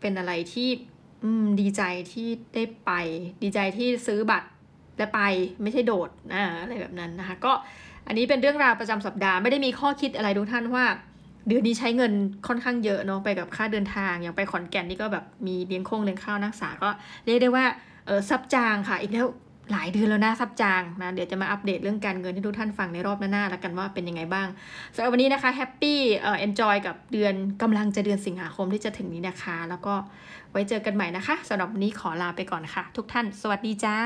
[0.00, 0.68] เป็นอะไรที่
[1.60, 1.82] ดีใจ
[2.12, 2.90] ที่ได้ไป
[3.42, 4.48] ดีใจที่ซื้อบัตร
[4.98, 5.20] และไป
[5.62, 7.52] ไม่ใช่โดดนะอะไรแบบนั้นนะคะ ก็
[8.06, 10.84] อันนี้เป็นเรื่องราวประจำสัปดาห์ไม่ได้มีข้อคิดอะไรทุกท่านว่า
[11.46, 12.12] เดือนนี้ใช้เงิน
[12.48, 16.90] ค่อนข้างเยอะเนาะไปกับค่าเดินทางอย่างไปขอนแก่นนี่ก็แบบมีเลี้ยงคงเลี้ยงข้าวนักศึกษาก็
[17.24, 17.64] เรียกได้ว่า
[18.06, 19.26] เออทรัพย์จางค่ะ อีกแล้ว
[19.72, 24.48] หลายเดือนแล้วนะทรัพย์จางนะเดี๋ยวจะมาอัปเดตเรื่องการเงินให้ทุกท่านฟังในรอบหน้าๆแล้วกันว่าเป็นยังไงบ้าง
[24.94, 29.94] สำหรับวันนี้นะคะ happy เอ่อ enjoy กับเดือนกำลังจะเดือนสิงหาคมที่จะถึงนี้นะคะ แล้วก็
[30.50, 33.96] ไว้เจอกันใหม่นะคะสำหรับวันนี้ขอลาไปก่อนค่ะ ทุกท่าน สวัสดีจ้า